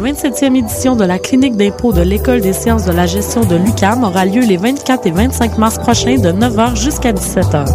[0.00, 3.56] la 27e édition de la clinique d'impôt de l'École des sciences de la gestion de
[3.56, 7.66] l'UCAM aura lieu les 24 et 25 mars prochains de 9h jusqu'à 17h.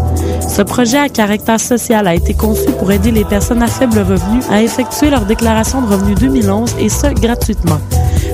[0.47, 4.39] Ce projet à caractère social a été conçu pour aider les personnes à faible revenu
[4.49, 7.79] à effectuer leur déclaration de revenus 2011 et ce, gratuitement.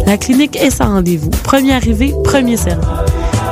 [0.05, 1.29] La clinique est sans rendez-vous.
[1.43, 2.87] Premier arrivé, premier servi.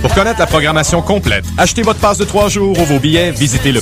[0.00, 3.70] Pour connaître la programmation complète, achetez votre passe de trois jours ou vos billets, visitez
[3.70, 3.80] le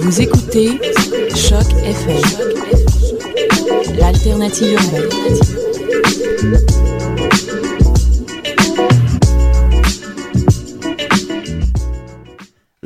[0.00, 0.80] Vous écoutez
[1.34, 2.22] Choc FM,
[3.98, 5.10] l'alternative urbaine.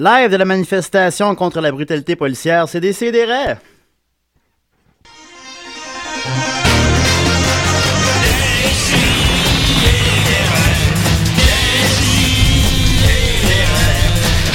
[0.00, 3.56] Live de la manifestation contre la brutalité policière, c'est des CDR.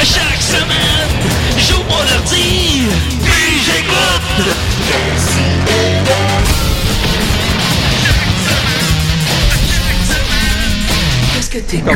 [0.02, 1.10] Chaque semaine,
[1.58, 2.88] j'ouvre mon ordi,
[3.26, 4.48] puis j'écoute.
[11.34, 11.94] Qu'est-ce que t'écoutes?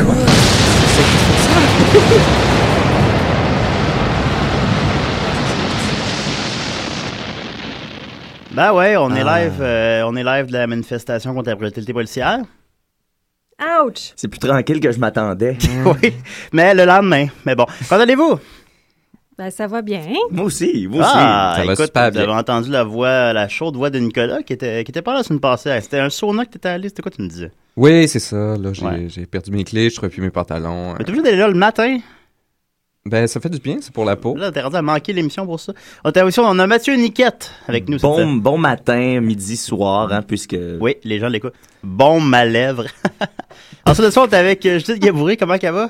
[8.57, 9.39] Ben ouais, on est Ah.
[9.43, 12.39] live, euh, on est live de la manifestation contre la brutalité policière.
[13.85, 14.13] Ouch!
[14.15, 15.55] C'est plus tranquille que je m'attendais.
[15.85, 16.11] oui,
[16.51, 17.27] mais le lendemain.
[17.45, 18.39] Mais bon, quand allez-vous?
[19.37, 20.01] Ben, ça va bien.
[20.31, 21.11] Moi aussi, moi aussi.
[21.13, 22.29] Ah, Ça va écoute, super vous bien.
[22.35, 25.23] entendu la voix, la chaude voix de Nicolas qui était, qui était pas là la
[25.23, 25.77] semaine passée.
[25.79, 27.51] C'était un sauna que t'étais allé, c'était quoi tu me disais?
[27.75, 28.57] Oui, c'est ça.
[28.57, 29.25] Là, j'ai, Ouais.
[29.29, 30.93] perdu mes clés, je trouvais plus mes pantalons.
[30.97, 31.99] Mais t'es obligé d'aller là le matin?
[33.09, 34.35] Ben, ça fait du bien, c'est pour la peau.
[34.35, 35.73] Là, t'es rendu à manquer l'émission pour ça.
[36.03, 37.97] On, t'a aussi- on a Mathieu Niquette avec nous.
[37.99, 40.57] Bon, cette- bon matin, midi, soir, hein, puisque...
[40.81, 41.53] Oui, les gens l'écoutent.
[41.83, 42.85] Bon ma lèvre.
[43.85, 45.37] Ensuite de ça, on est avec euh, Judith Gabouré.
[45.37, 45.89] Comment qu'elle va?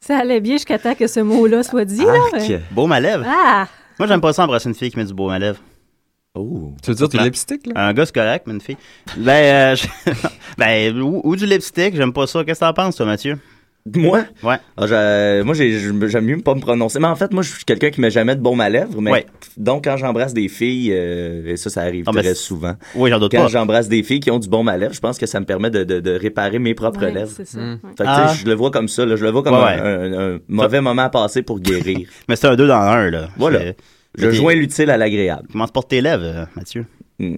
[0.00, 2.12] Ça allait bien jusqu'à temps que ce mot-là soit dit, là.
[2.32, 2.60] ouais.
[2.70, 3.24] Beau ma lèvre.
[3.26, 3.66] Ah!
[3.98, 5.58] Moi, j'aime pas ça embrasser une fille qui met du beau ma lèvre.
[6.34, 6.72] Oh.
[6.82, 7.72] Tu veux dire du lipstick, là?
[7.88, 8.76] Un gars, c'est correct, mais une fille.
[9.16, 10.10] Ben, euh, je-
[10.58, 12.42] ben ou, ou du lipstick, j'aime pas ça.
[12.44, 13.38] Qu'est-ce que t'en penses, toi, Mathieu?
[13.94, 14.24] Moi?
[14.42, 14.56] Ouais.
[14.78, 16.98] Ah, moi, j'ai- j'aime mieux pas me prononcer.
[16.98, 18.98] Mais en fait, moi, je suis quelqu'un qui met jamais de baume à lèvres.
[19.02, 19.26] Mais Ouais.
[19.58, 22.74] Donc, quand j'embrasse des filles, euh, et ça, ça arrive Ah, très souvent.
[22.94, 23.48] Oui, j'en doute Quand pas.
[23.48, 25.68] j'embrasse des filles qui ont du baume à lèvres, je pense que ça me permet
[25.70, 27.30] de, de- de réparer mes propres Ouais, lèvres.
[27.36, 27.76] c'est ça, Fait ouais.
[27.82, 28.34] que, tu sais, Ah.
[28.40, 29.04] je le vois comme ça.
[29.04, 29.16] là.
[29.16, 30.16] je le vois comme Ouais, un, ouais.
[30.16, 32.08] un- un mauvais moment à passer pour guérir.
[32.28, 33.28] Mais c'est un deux dans un, là.
[33.36, 33.72] Voilà.
[34.16, 35.46] Je joins l'utile à l'agréable.
[35.52, 36.86] Comment se portent tes lèvres, euh, Mathieu?
[37.18, 37.36] Hmm.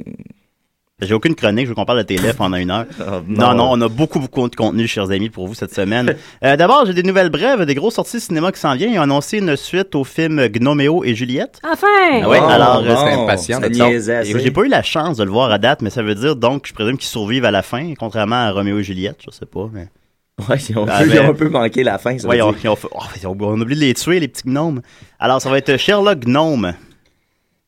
[1.03, 2.87] J'ai aucune chronique, je veux qu'on parle de tes lèvres pendant une heure.
[2.99, 3.53] Ah, non.
[3.55, 6.17] non, on a beaucoup, beaucoup de contenu, chers amis, pour vous cette semaine.
[6.45, 8.93] Euh, D'abord, j'ai des nouvelles brèves, des grosses sorties de cinéma qui s'en viennent.
[8.95, 11.61] Ils ont annoncé une suite au film Gnoméo et Juliette.
[11.71, 11.87] Enfin!
[12.23, 13.91] Ah ouais, Oh, alors, bon, euh, c'est impatient
[14.41, 16.67] J'ai pas eu la chance de le voir à date, mais ça veut dire donc,
[16.67, 19.69] je présume qu'ils survivent à la fin, contrairement à Roméo et Juliette, je sais pas.
[19.73, 19.89] Mais...
[20.49, 22.45] Ouais, ils ont, Ah, ils ont un peu manqué la fin, ça Ouais, veut ils
[22.45, 22.61] ont- dire.
[22.65, 22.99] ils ont fait- oh,
[23.41, 24.81] on a oublié de les tuer, les petits gnomes.
[25.19, 26.73] Alors, ça va être Sherlock Gnome.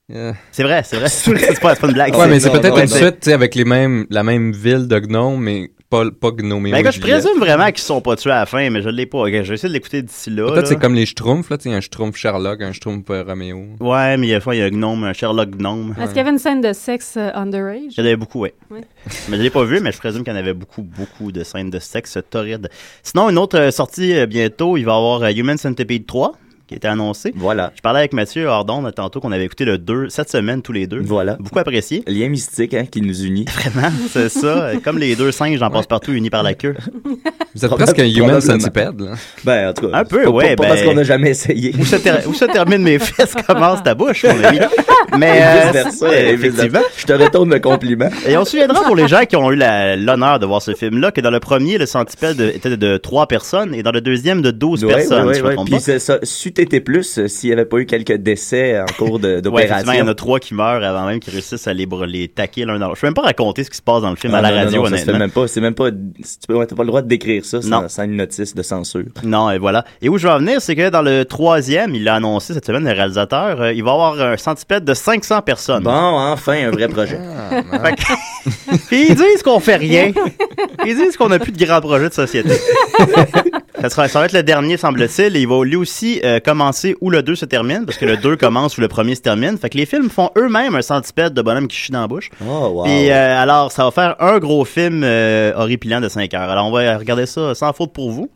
[0.09, 0.35] Yeah.
[0.53, 1.09] C'est vrai, c'est vrai.
[1.11, 2.17] c'est pas, pas une blague.
[2.17, 4.99] Ouais, mais c'est peut-être une suite, tu sais, avec les mêmes, la même ville de
[4.99, 8.31] Gnome, mais pas, pas Gnome et Ben, écoute, je présume vraiment qu'ils sont pas tués
[8.31, 9.19] à la fin, mais je l'ai pas.
[9.19, 10.51] Ok, je vais essayer de l'écouter d'ici là.
[10.51, 13.65] Peut-être c'est comme les Schtroumpfs, là, tu sais, un Schtroumpf Sherlock, un Schtroumpf euh, Roméo.
[13.81, 15.95] Ouais, mais il y a, fois, il y a un gnome, un Sherlock Gnome.
[15.99, 17.93] Est-ce qu'il y avait une scène de sexe euh, underage?
[17.97, 18.51] Il y en avait beaucoup, oui.
[18.71, 18.81] Ouais.
[19.29, 21.45] Mais je l'ai pas vu, mais je présume qu'il y en avait beaucoup, beaucoup de
[21.45, 22.69] scènes de sexe torrides.
[23.03, 26.33] Sinon, une autre euh, sortie euh, bientôt, il va y avoir euh, Human Centipede 3,
[26.69, 27.33] qui a été annoncé.
[27.35, 27.73] Voilà.
[27.75, 30.87] Je parlais avec Mathieu Hordon tantôt qu'on avait écouté le 2 cette semaine tous les
[30.87, 31.01] deux.
[31.01, 31.37] Voilà.
[31.41, 32.03] Beaucoup apprécié.
[32.07, 33.47] Lien mystique hein, qui nous unit.
[33.49, 34.73] Vraiment, c'est ça.
[34.85, 36.75] Comme les deux singes, j'en passe partout unis par la queue.
[37.55, 39.13] Vous êtes presque un human centipede, là.
[39.45, 39.97] Ben, en tout cas.
[39.99, 41.75] Un peu, pas- ouais, Pas, ben- parce qu'on n'a jamais essayé.
[41.79, 44.59] Où se, ter- où se terminent mes fesses, commence ta bouche, mon ami.
[45.19, 46.81] Mais, euh, effectivement.
[46.97, 48.09] Je te retourne le compliment.
[48.27, 50.75] Et on se souviendra pour les gens qui ont eu la- l'honneur de voir ce
[50.75, 54.43] film-là que dans le premier, le centipède était de 3 personnes et dans le deuxième
[54.43, 55.57] de 12 Ouais, personnes, ouais, ouais.
[55.65, 56.19] Puis ça,
[56.67, 59.93] plus euh, s'il n'y avait pas eu quelques décès en cours de- Ouais, effectivement, d'opération.
[59.93, 62.65] il y en a trois qui meurent avant même qu'ils réussissent à les, les taquer
[62.65, 62.97] l'un dans l'autre.
[62.97, 64.49] Je peux même pas raconter ce qui se passe dans le film Ah, à la
[64.51, 65.19] non, non, radio, non, ça fait honnêtement.
[65.19, 65.49] même pas.
[65.49, 65.91] C'est même pas.
[65.91, 65.97] tu
[66.49, 67.83] T'as pas le droit de décrire ça Non.
[67.83, 69.05] sans, sans une notice de censure.
[69.25, 69.85] Non, et voilà.
[70.03, 72.67] Et où je veux en venir, c'est que dans le troisième, il l'a annoncé cette
[72.67, 75.83] semaine, le réalisateur, euh, il va avoir un centipède de 500 personnes.
[75.85, 77.19] Bon, enfin, un vrai projet.
[78.89, 80.13] Puis ils disent qu'on fait rien.
[80.87, 82.55] Ils disent qu'on n'a plus de grands projets de société.
[83.81, 85.37] Ça, sera, ça va être le dernier, semble-t-il.
[85.37, 88.17] Et il va lui aussi euh, commencer où le 2 se termine, parce que le
[88.17, 89.57] 2 commence où le premier se termine.
[89.59, 92.31] Fait que les films font eux-mêmes un centipède de bonhomme qui chie dans la bouche.
[92.45, 92.85] Oh, wow.
[92.85, 96.51] Puis euh, alors, ça va faire un gros film euh, horripilant de 5 heures.
[96.51, 98.31] Alors, on va regarder ça sans faute pour vous.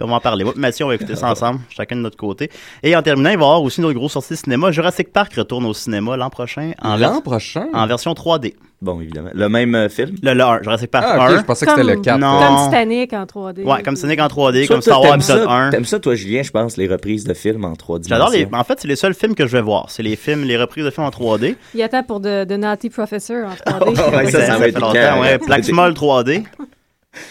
[0.00, 0.42] On va en parler.
[0.42, 2.50] Moi, Mathieu, on va écouter ça ensemble, chacun de notre côté.
[2.82, 4.72] Et en terminant, il va y avoir aussi une autre grosse sortie de cinéma.
[4.72, 7.66] Jurassic Park retourne au cinéma l'an prochain en, L'an prochain?
[7.72, 8.54] en version 3D.
[8.80, 9.30] Bon, évidemment.
[9.32, 10.16] Le même euh, film?
[10.22, 11.38] Le, le 1, Jurassic Park Ah, ok, 1.
[11.38, 12.18] je pensais que c'était le Comme- 4.
[12.18, 12.40] Non.
[12.40, 13.62] Comme Titanic en 3D.
[13.62, 15.70] Ouais, comme Sonic en 3D, Toi, comme Star Wars t'aimes épisode ça- 1.
[15.70, 18.48] T'aimes ça, toi, Julien, je pense, les reprises de films en 3 J'adore les.
[18.52, 19.86] En fait, c'est les seuls films que je vais voir.
[19.88, 21.54] C'est les films, les reprises de films en 3D.
[21.76, 23.84] Il attend pour The, The Naughty Professor en 3D.
[24.04, 25.38] Oh, ouais, Oui, ça, ça va fait être longtemps, ouais.
[25.38, 26.42] Plaxmol 3D.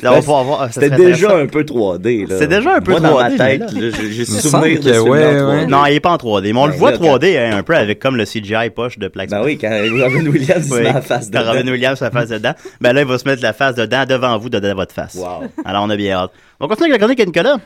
[0.03, 0.73] Là, on va pouvoir voir.
[0.73, 2.27] ça C'était déjà un peu 3D.
[2.29, 2.35] là.
[2.37, 3.63] C'est déjà un peu Moi, dans 3D, ma tête,
[4.11, 5.47] j'ai souvenir de que ce ouais, 3D.
[5.47, 5.65] ouais.
[5.65, 6.53] Non, il est pas en 3D.
[6.53, 8.99] Mais on le Ben, voit là, 3D hein, un peu avec comme le CGI poche
[8.99, 9.39] de Plaxmol.
[9.39, 11.51] Ben oui, quand Robin Williams se met la face quand dedans.
[11.53, 12.53] Robin Williams se face dedans.
[12.79, 15.15] Ben là, il va se mettre la face dedans devant vous, dedans votre face.
[15.15, 15.47] Wow.
[15.65, 16.31] Alors, on a bien hâte.
[16.59, 17.57] On continue avec la chronique à Nicolas.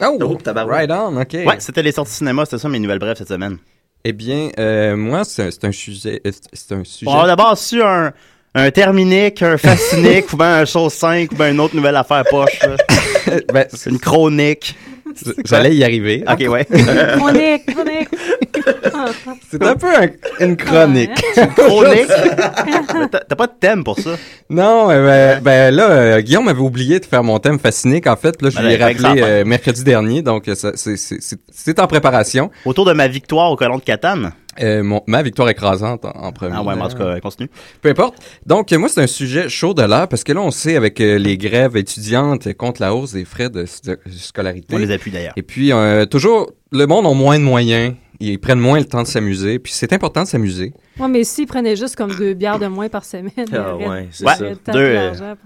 [0.00, 0.38] Oh, Oh,
[0.68, 1.34] right on, OK.
[1.34, 2.44] Ouais, c'était les sorties cinéma.
[2.46, 3.58] C'était ça mes nouvelles brèves cette semaine.
[4.04, 6.20] Eh bien, euh, moi, c'est un, sujet...
[6.24, 7.10] euh, C'est un sujet...
[7.10, 8.12] On d'abord sur un,
[8.58, 12.24] un Terminique, un Fascinique, ou bien un Chose 5, ou bien une autre nouvelle affaire
[12.30, 12.58] poche.
[13.52, 14.74] Ben, c'est- une chronique.
[15.44, 16.22] J'allais y arriver.
[16.26, 16.64] Ok, ouais.
[17.18, 18.08] Chronique, chronique.
[19.50, 21.10] C'est un peu un- une chronique.
[21.56, 22.08] chronique?
[22.96, 24.10] Mais T'as pas de thème pour ça?
[24.48, 28.06] Non, ben, ben là, euh, Guillaume m'avait oublié de faire mon thème fascinique.
[28.06, 30.54] En fait, là, je Ben lui ai que ça rappelé euh, mercredi dernier, donc euh,
[30.54, 32.50] c'est en préparation.
[32.64, 34.32] Autour de ma victoire au colon de Catane.
[34.60, 36.54] Euh, mon- ma victoire écrasante en, en premier.
[36.56, 37.48] Ah ouais, mais en tout cas, continue.
[37.80, 38.16] Peu importe.
[38.46, 41.18] Donc, moi, c'est un sujet chaud de l'heure parce que là, on sait avec euh,
[41.18, 44.74] les grèves étudiantes contre la hausse des frais de, de scolarité.
[44.74, 45.34] On les appuie d'ailleurs.
[45.36, 47.94] Et puis, euh, toujours, le monde a moins de moyens.
[48.20, 49.58] Ils prennent moins le temps de s'amuser.
[49.60, 50.72] Puis, c'est important de s'amuser.
[50.98, 53.30] Ouais, mais s'ils prenaient juste comme deux bières de moins par semaine.
[53.36, 54.32] il y Ah ouais, c'est Ouais.
[54.66, 54.72] ça.
[54.72, 54.98] Deux.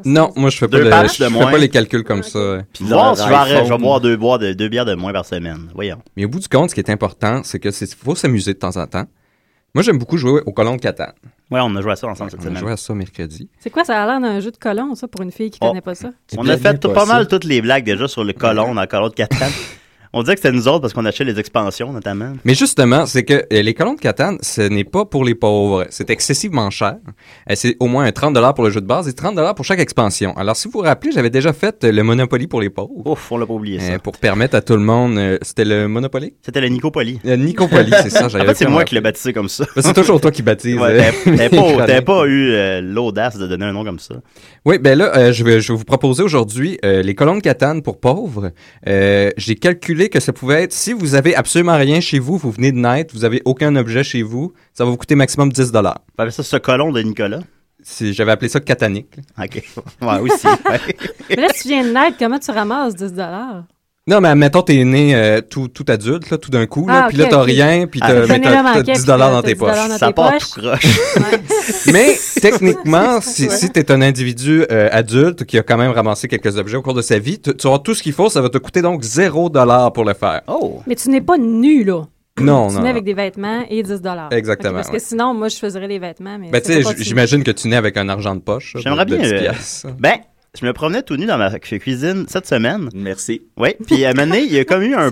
[0.05, 1.51] Non, moi, je fais pas, Deux le, patchs je de fais moins.
[1.51, 2.59] pas les calculs comme ça.
[2.73, 3.69] Puis voir si je vais, arrêter- iPhone.
[3.69, 5.69] je vais boire deux, boire de, deux bières de moins par semaine.
[5.75, 5.99] Voyons.
[6.17, 8.59] Mais au bout du compte, ce qui est important, c'est que c'est faut s'amuser de
[8.59, 9.05] temps en temps.
[9.75, 11.13] Moi, j'aime beaucoup jouer au colon de Catane.
[11.51, 12.61] Ouais, on a joué à ça ensemble cette On a semaine.
[12.61, 13.49] joué à ça mercredi.
[13.59, 15.69] C'est quoi, ça a l'air d'un jeu de colon, ça, pour une fille qui Oh.
[15.69, 16.11] connaît pas ça?
[16.37, 19.09] On a fait pas mal toutes les blagues déjà sur le colon, dans le colon
[19.09, 19.51] de Catane.
[20.15, 22.33] On disait que c'était nous autres parce qu'on achetait les expansions, notamment.
[22.45, 25.87] Mais justement, c'est que euh, les colons de Catane, ce n'est pas pour les pauvres.
[25.91, 26.97] C'est excessivement cher.
[27.51, 29.81] Euh, C'est au moins un 30 pour le jeu de base et 30 pour chaque
[29.81, 30.37] expansion.
[30.37, 32.91] Alors, si vous vous rappelez, j'avais déjà fait euh, le Monopoly pour les pauvres.
[33.07, 33.99] Ouf, on l'a pas oublié ça.
[33.99, 35.39] Pour permettre à tout le monde...
[35.43, 36.35] C'était le Monopoly?
[36.43, 37.21] C'était le Nicopoly.
[37.25, 38.27] Euh, Nicopoly, c'est ça.
[38.43, 39.65] En fait, c'est moi qui l'ai baptisé comme ça.
[39.75, 40.77] Ben, C'est toujours toi qui baptise.
[40.77, 44.17] Ouais, T'avais pas, eu euh, l'audace de donner un nom comme ça.
[44.65, 47.41] Oui, ben là, euh, je, vais, je vais vous proposer aujourd'hui euh, les colons de
[47.41, 48.51] Catane pour pauvres.
[48.85, 52.73] J'ai calculé que ça pouvait être, si vous avez absolument rien chez vous, vous venez
[52.73, 56.01] de naître, vous avez aucun objet chez vous, ça va vous coûter maximum 10 dollars.
[56.31, 57.41] Ça ce colon de Nicolas.
[58.01, 59.17] J'avais appelé ça catanique.
[59.39, 59.63] OK.
[60.03, 60.47] Ouais, aussi.
[60.47, 60.81] ouais.
[61.31, 63.13] Mais là, si tu viens de naître, comment tu ramasses 10
[64.09, 67.09] Non, mais admettons, t'es né euh, tout, tout adulte, là, tout d'un coup, là, Ah,
[67.09, 67.47] puis là, t'as ok.
[67.47, 69.89] rien, puis Ah, t'as manquait, 10 puis dollars dans tes 10 dollars poches.
[69.91, 70.51] dans Ça tes part poches.
[70.51, 70.85] tout croche.
[71.17, 71.41] Ouais.
[71.93, 76.57] Mais techniquement, si, si t'es un individu euh, adulte qui a quand même ramassé quelques
[76.59, 78.49] objets au cours de sa vie, tu, tu auras tout ce qu'il faut, ça va
[78.49, 80.41] te coûter donc 0 dollar pour le faire.
[80.49, 80.81] Oh.
[80.89, 82.03] Mais tu n'es pas nu, là.
[82.41, 82.81] Non, tu non.
[82.81, 82.91] nais non.
[82.91, 84.01] avec des vêtements et 10
[84.33, 84.99] Exactement, Parce que ouais.
[84.99, 86.39] sinon, moi, je faisais les vêtements.
[86.41, 88.75] Mais Ben, c'est tu sais, j'imagine que tu nais avec un argent de poche.
[88.83, 89.91] J'aimerais de bien, 10 euh.
[90.01, 90.17] Ben,
[90.61, 92.89] je me promenais tout nu dans ma cu- cuisine cette semaine.
[92.95, 93.43] Merci.
[93.57, 95.11] Oui, puis à un moment donné, il y a comme eu un,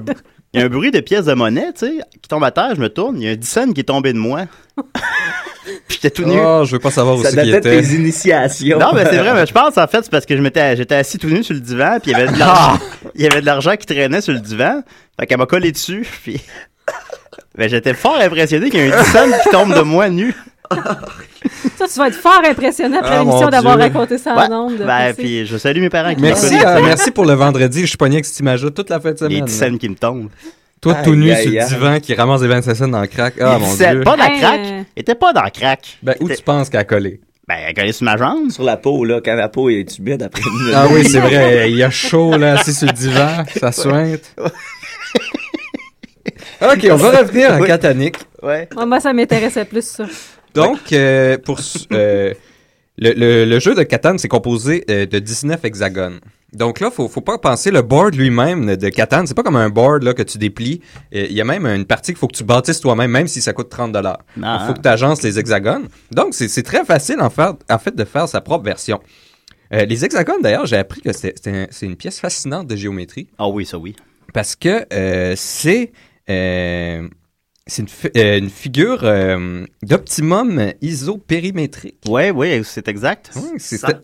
[0.53, 2.75] il y a un bruit de pièces de monnaie, tu sais, qui tombe à terre,
[2.75, 4.47] je me tourne, il y a un 10 cents qui est tombé de moi.
[5.89, 6.37] puis j'étais tout nu.
[6.39, 7.61] Oh, je veux pas savoir où Ça c'est qui était.
[7.83, 8.79] tes initiations.
[8.79, 10.97] Non, mais c'est vrai, mais je pense en fait, c'est parce que je m'étais, j'étais
[10.97, 12.79] assis tout nu sur le divan, puis il y avait de l'argent,
[13.15, 14.83] il y avait de l'argent qui traînait sur le divan.
[15.19, 16.41] Fait qu'elle m'a collé dessus, puis
[17.57, 20.35] ben, j'étais fort impressionné qu'il y ait un 10 cents qui tombe de moi nu.
[21.79, 24.85] Ça, tu vas être fort impressionné après Ah, l'émission d'avoir raconté ça Ouais, en nombre.
[24.85, 27.81] ben, puis je salue mes parents qui Merci, euh, merci pour le vendredi.
[27.83, 29.45] Je suis pogné avec cette image-là toute la fin de Les semaine.
[29.47, 30.29] 10 cents qui me tombent.
[30.83, 31.69] Toi, Aïe, tout nu aïe, sur le aïe.
[31.69, 33.35] divan qui ramasse des 25 cents dans le crack.
[33.41, 34.01] Ah, mon dieu.
[34.03, 34.61] pas dans Hey, crack.
[34.61, 35.99] euh, Il était pas dans la crack.
[36.03, 37.21] Ben, où tu penses qu'elle a collé?
[37.49, 38.51] Ben, elle collait sur ma jambe.
[38.51, 41.71] Sur la peau, là, quand la peau est humide après une Ah oui, c'est vrai.
[41.71, 43.45] Il y a chaud, là, assis sur le divan.
[43.59, 44.35] Ça sointe.
[46.63, 47.61] OK, on va revenir à.
[47.67, 48.17] Catanic.
[48.43, 48.69] Ouais.
[48.75, 50.05] Moi, moi, ça m'intéressait plus, ça.
[50.55, 51.59] Donc, euh, pour
[51.93, 52.35] euh,
[52.99, 56.21] le, le- le jeu de Catan, c'est composé euh, de 19 hexagones.
[56.53, 59.25] Donc là, faut, faut pas penser le board lui-même de Catan.
[59.25, 60.81] C'est pas comme un board là, que tu déplies.
[61.13, 63.53] Il y a même une partie qu'il faut que tu bâtisses toi-même, même si ça
[63.53, 64.19] coûte 30 dollars.
[64.37, 64.65] Il Ah.
[64.67, 65.87] faut que tu agences les hexagones.
[66.11, 68.99] Donc, c'est c'est très facile en, faire, en fait de faire sa propre version.
[69.71, 73.29] Les hexagones, d'ailleurs, j'ai appris que c'est c'est un- c'est une pièce fascinante de géométrie
[73.39, 73.95] Ah oui, ça oui.
[74.35, 74.85] parce que
[75.37, 75.93] c'est
[77.67, 81.99] c'est une, fi- euh, une figure euh, d'optimum isopérimétrique.
[82.09, 83.31] Ouais, oui, c'est exact.
[83.37, 84.01] Oui, c'est Ça-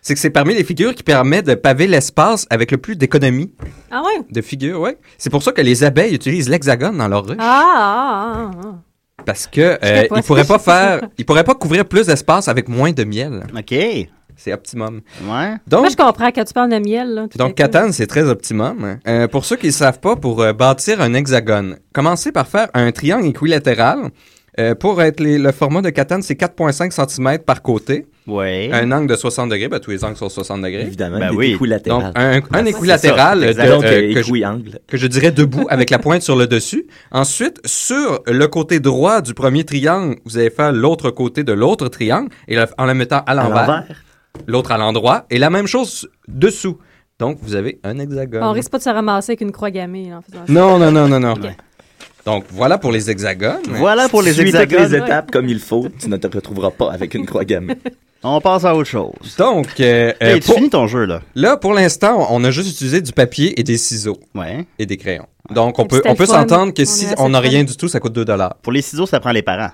[0.00, 3.52] c'est que c'est parmi les figures qui permettent de paver l'espace avec le plus d'économie
[3.90, 4.22] Ah ouais?
[4.30, 4.80] de figures.
[4.80, 4.96] Ouais.
[5.18, 7.36] C'est pour ça que les abeilles utilisent l'hexagone dans leur ruche.
[7.40, 8.74] Ah, ah, ah, ah.
[9.26, 12.92] Parce que euh, ils pourraient pas faire, ils pourraient pas couvrir plus d'espace avec moins
[12.92, 13.42] de miel.
[13.56, 13.74] OK.
[14.38, 14.42] Ouais.
[14.44, 15.00] C'est optimum.
[15.66, 17.08] Donc, Moi, je comprends quand tu parles de miel.
[17.14, 17.54] Là, Donc, coup.
[17.54, 18.98] Catan, c'est très optimum.
[19.06, 22.68] Euh, pour ceux qui ne savent pas, pour euh, bâtir un hexagone, commencez par faire
[22.74, 24.10] un triangle équilatéral.
[24.60, 28.06] Euh, pour être les- le format de Catan, c'est 4,5 cm par côté.
[28.26, 28.70] Ouais.
[28.72, 30.80] Un angle de 60 degrés, ben, tous les angles sont 60 degrés.
[30.82, 31.52] Évidemment, Ben des oui.
[31.54, 32.02] équilatérales.
[32.06, 34.32] Donc, un, un c'est équilatéral de- euh, que, je,
[34.88, 36.86] que je dirais debout avec la pointe sur le dessus.
[37.12, 41.86] Ensuite, sur le côté droit du premier triangle, vous allez faire l'autre côté de l'autre
[41.86, 43.84] triangle et le- en le mettant à l'envers.
[44.46, 46.78] L'autre à l'endroit et la même chose dessous.
[47.18, 48.42] Donc, vous avez un hexagone.
[48.42, 50.08] On risque pas de se ramasser avec une croix gammée.
[50.10, 50.52] là, en faisant ça.
[50.52, 51.34] Non, non, non, non, non.
[52.24, 53.62] Donc, voilà pour les hexagones.
[53.70, 54.82] Voilà pour les hexagones.
[54.82, 57.74] les étapes comme il faut, tu ne te retrouveras pas avec une croix gammée.
[58.22, 59.36] On passe à autre chose.
[59.38, 61.22] Donc, euh, euh, tu pour- finis ton jeu, là.
[61.36, 64.66] là, pour l'instant, on a juste utilisé du papier et des ciseaux Ouais.
[64.80, 65.26] et des crayons.
[65.50, 68.00] Donc, on peut, on peut s'entendre que On si on n'a rien du tout, ça
[68.00, 68.56] coûte 2 dollars.
[68.56, 69.70] Pour les ciseaux, ça prend les parents.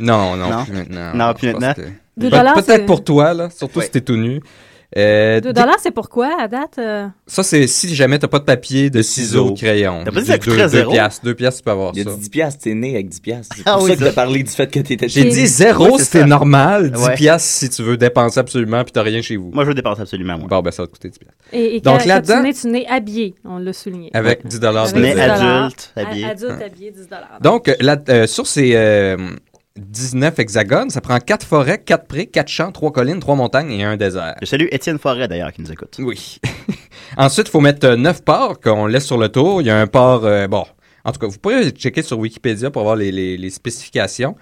[0.00, 0.64] Non, non, Non?
[0.64, 1.14] plus maintenant.
[1.14, 1.74] Non, plus maintenant.
[1.74, 1.82] que-
[2.20, 3.84] Pe- dollars, Peut-être c'est- pour toi, là, surtout Ouais.
[3.86, 4.40] si t'es tout nu.
[4.94, 6.74] Euh, Deux des- dollars, c'est pourquoi, à date?
[6.78, 7.06] euh?
[7.26, 10.02] Ça, c'est si jamais t'as pas de papier, de ciseaux, de crayons.
[10.04, 10.90] T'as pas dit que ça Deux- coûterait deux zéro?
[10.92, 11.24] piastres.
[11.24, 12.10] Deux piastres, tu peux avoir Il ça.
[12.10, 13.56] a dit 10 piastres, t'es né avec 10 piastres.
[13.56, 14.08] C'est Ah pour oui, ça que ça.
[14.10, 16.26] t'as parlé du fait que t'étais J'ai J'ai- dit zéro, Ouais, c'est c'était ça.
[16.26, 16.90] normal.
[16.90, 17.14] 10 Ouais.
[17.14, 19.50] piastres si tu veux dépenser absolument puis t'as rien chez vous.
[19.54, 20.46] Moi, je veux dépenser absolument, moi.
[20.46, 21.38] Bon, ben ça va te coûter 10 piastres.
[21.54, 24.10] Et, et Donc, là-dedans- tu nais, tu nais habillé, on l'a souligné.
[24.12, 25.24] Avec 10 dollars Avec de Mais 10 dette.
[25.38, 25.64] dollars.
[25.64, 26.24] adulte, habillé.
[26.26, 27.38] Adulte habillé, 10 dollars.
[27.40, 29.16] Donc, euh, là, euh, sur ces euh,
[29.76, 33.84] 19 hexagones, ça prend 4 forêts, 4 prés, 4 champs, 3 collines, 3 montagnes et
[33.84, 34.36] un désert.
[34.40, 35.96] Je salue Étienne Forêt, d'ailleurs, qui nous écoute.
[35.98, 36.38] Oui.
[37.16, 39.60] Ensuite, il faut mettre 9 ports qu'on laisse sur le tour.
[39.62, 40.64] Il y a un port, euh, bon,
[41.04, 44.36] en tout cas, vous pourrez checker sur Wikipédia pour voir les, les- les spécifications.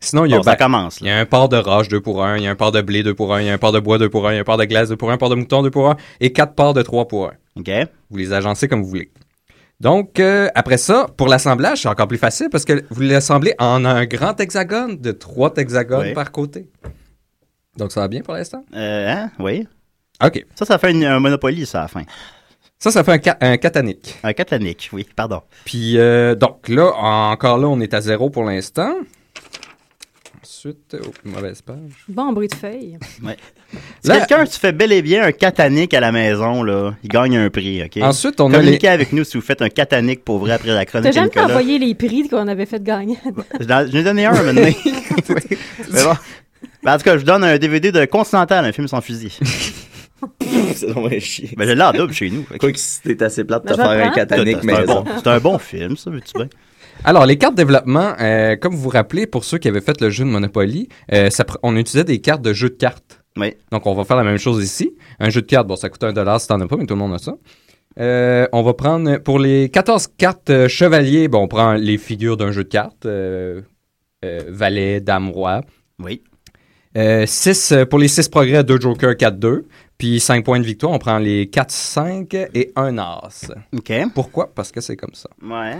[0.00, 2.00] Sinon, il y a, Bon, ça commence, il y a un port de roche 2
[2.00, 3.54] pour 1, il y a un port de blé 2 pour 1, il y a
[3.54, 4.96] un port de bois 2 pour 1, il y a un port de glace 2
[4.96, 7.28] pour 1, un port de mouton 2 pour 1 et 4 ports de 3 pour
[7.28, 7.32] 1.
[7.60, 7.70] OK?
[8.10, 9.10] Vous les agencez comme vous voulez.
[9.84, 13.84] Donc, euh, après ça, pour l'assemblage, c'est encore plus facile parce que vous l'assemblez en
[13.84, 16.14] un grand hexagone de trois hexagones Oui.
[16.14, 16.66] par côté.
[17.76, 18.64] Donc, ça va bien pour l'instant?
[18.74, 19.30] Euh, hein?
[19.38, 19.68] Oui.
[20.24, 20.44] OK.
[20.54, 22.02] Ça, ça fait une- un Monopoly, ça, à la fin.
[22.78, 24.16] Ça, ça fait un, ca- un catanique.
[24.22, 25.42] Un catanique, oui, pardon.
[25.66, 28.94] Puis, euh, donc là, encore là, on est à zéro pour l'instant.
[30.44, 32.04] Ensuite, oh, mauvaise page.
[32.08, 32.98] Bon bruit de feuille.
[34.02, 37.08] Si Là- quelqu'un tu fais bel et bien un catanique à la maison, là, il
[37.08, 37.96] gagne un prix, OK?
[38.02, 38.56] Ensuite, on a les...
[38.58, 41.12] Communiquez avec nous si vous faites un catanique pour vrai après la T'as chronique de
[41.12, 43.18] jamais envoyé les prix qu'on avait fait gagner?
[43.58, 44.54] Je n'en- J'en ai donné un un.
[44.64, 44.76] Oui.
[45.92, 46.12] Mais bon.
[46.84, 49.36] Ben, en tout cas, je donne un DVD de Continental, un film sans fusil.
[50.74, 51.50] C'est vraiment chier.
[51.56, 52.44] Ben, je l'ai en double chez nous.
[52.44, 55.02] Fait Quoi que si t'es assez plate de Ben, faire un catanique C'est un, maison.
[55.02, 56.48] bon, c'est un bon film, ça, veux-tu bien?
[57.04, 60.08] Alors, les cartes développement, euh, comme vous vous rappelez, pour ceux qui avaient fait le
[60.10, 63.20] jeu de Monopoly, euh, ça pr- on utilisait des cartes de jeu de cartes.
[63.36, 63.52] Oui.
[63.70, 64.94] Donc, on va faire la même chose ici.
[65.20, 66.94] Un jeu de cartes, bon, ça coûte un dollar si t'en as pas, mais tout
[66.94, 67.34] le monde a ça.
[68.00, 72.52] Euh, on va prendre, pour les 14 cartes chevaliers, bon, on prend les figures d'un
[72.52, 73.06] jeu de cartes.
[74.48, 75.60] Valet, dame, roi.
[76.02, 76.22] Oui.
[77.26, 79.64] Six, pour les 6 progrès, 2 jokers, 4-2.
[79.98, 83.52] Puis 5 points de victoire, on prend les 4-5 et un as.
[83.76, 83.92] OK.
[84.14, 84.52] Pourquoi?
[84.54, 85.28] Parce que c'est comme ça.
[85.42, 85.76] Ouais.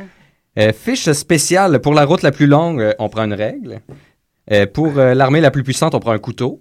[0.58, 3.80] Euh, fiche spéciale, pour la route la plus longue, euh, on prend une règle.
[4.52, 6.60] Euh, pour euh, l'armée la plus puissante, on prend un couteau.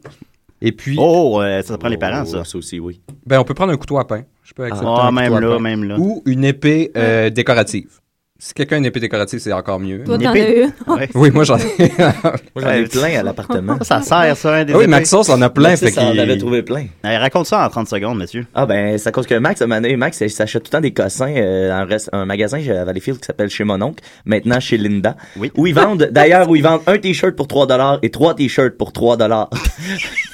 [0.61, 2.39] Et puis, Oh, euh, ça prend les parents, ça.
[2.41, 3.01] Oh, Ça aussi, oui.
[3.25, 4.23] ben, on peut prendre un couteau à pain.
[4.43, 5.61] Je peux accepter Ah, un même couteau à là, pain.
[5.61, 5.97] même là.
[5.99, 7.99] Ou une épée euh, décorative.
[8.45, 10.03] Si quelqu'un a une épée décorative, c'est encore mieux.
[10.03, 10.65] Toi, t'en as eu.
[10.87, 11.09] Ouais.
[11.15, 11.61] Oui, moi j'en ai.
[11.97, 12.11] Moi,
[12.57, 13.77] j'en ai Ouais, plein à l'appartement.
[13.83, 14.87] Ça sert, ça, un des Ah oui.
[14.87, 15.77] Maxos en a plein.
[15.77, 16.87] Fait ça en qu'il- avait trouvé plein.
[17.03, 18.45] Allez, raconte ça en 30 secondes, monsieur.
[18.53, 20.71] Ah ben, c'est à cause que Max, à un moment donné, Max, il s'achète tout
[20.73, 23.63] le temps des cossins euh, dans un, rest- un magasin à Valleyfield qui s'appelle Chez
[23.63, 25.49] Mon Oncle, maintenant chez Linda, Oui.
[25.55, 28.75] où ils vendent, d'ailleurs, où ils vendent un t-shirt pour 3 dollars et trois t-shirts
[28.77, 29.49] pour 3 dollars.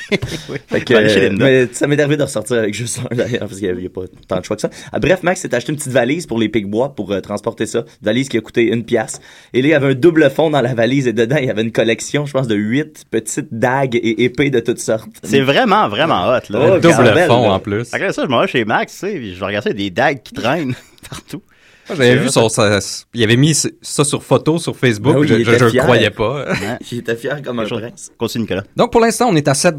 [0.67, 3.73] Fait que, euh, mais ça m'est arrivé de ressortir avec juste un d'ailleurs, parce qu'il
[3.75, 4.69] n'y a, pas tant de choix que ça.
[4.91, 7.79] Ah, bref, Max s'est acheté une petite valise pour les Picbois pour euh, transporter ça.
[7.79, 9.19] Une valise qui a coûté une pièce.
[9.53, 11.49] Et là, il y avait un double fond dans la valise et dedans, il y
[11.49, 15.09] avait une collection, je pense, de huit petites dagues et épées de toutes sortes.
[15.23, 16.75] C'est vraiment, vraiment hot, là.
[16.75, 17.91] Oh, Double fond en plus.
[17.91, 19.85] Là, ça, je m'en vais chez Max, tu sais, je vais regarder ça, il y
[19.85, 20.75] a des dagues qui traînent
[21.09, 21.41] partout.
[21.87, 22.79] J'avais vu son, sa-
[23.15, 25.13] il avait mis ça sur photo sur Facebook.
[25.13, 25.83] Ben oui, je fier.
[25.83, 26.45] croyais pas.
[26.45, 26.77] Ouais.
[26.87, 28.11] J'étais fier comme un prince.
[28.17, 28.63] Continue, Nicolas.
[28.75, 29.75] Donc pour l'instant, on est à 7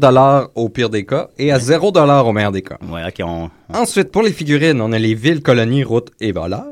[0.55, 2.77] au pire des cas et à 0 au meilleur des cas.
[2.89, 3.49] Ouais, on.
[3.73, 6.65] Ensuite, pour les figurines, on a les villes, colonies, routes et voleurs.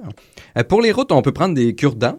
[0.58, 2.18] Euh, pour les routes, on peut prendre des cure-dents.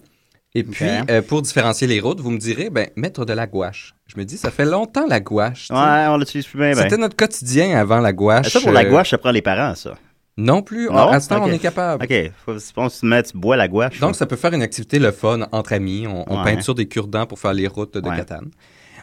[0.54, 3.94] Et puis, euh, pour différencier les routes, vous me direz, ben, mettre de la gouache.
[4.08, 5.68] Je me dis, ça fait longtemps la gouache.
[5.70, 6.82] Ouais, on l'utilise plus bien, ben.
[6.82, 8.48] C'était notre quotidien avant la gouache.
[8.48, 9.94] Ça, pour la euh, gouache, ça prend les parents, ça.
[10.40, 10.86] Non plus.
[10.88, 11.08] Non?
[11.08, 12.02] À ce temps, on est capable.
[12.04, 14.00] Ok, faut, on se met, tu bois la gouache.
[14.00, 16.06] Donc, ça peut faire une activité le fun entre amis.
[16.08, 16.54] On, on Ouais.
[16.54, 18.16] peinture des cure-dents pour faire les routes de Ouais.
[18.16, 18.50] Catane.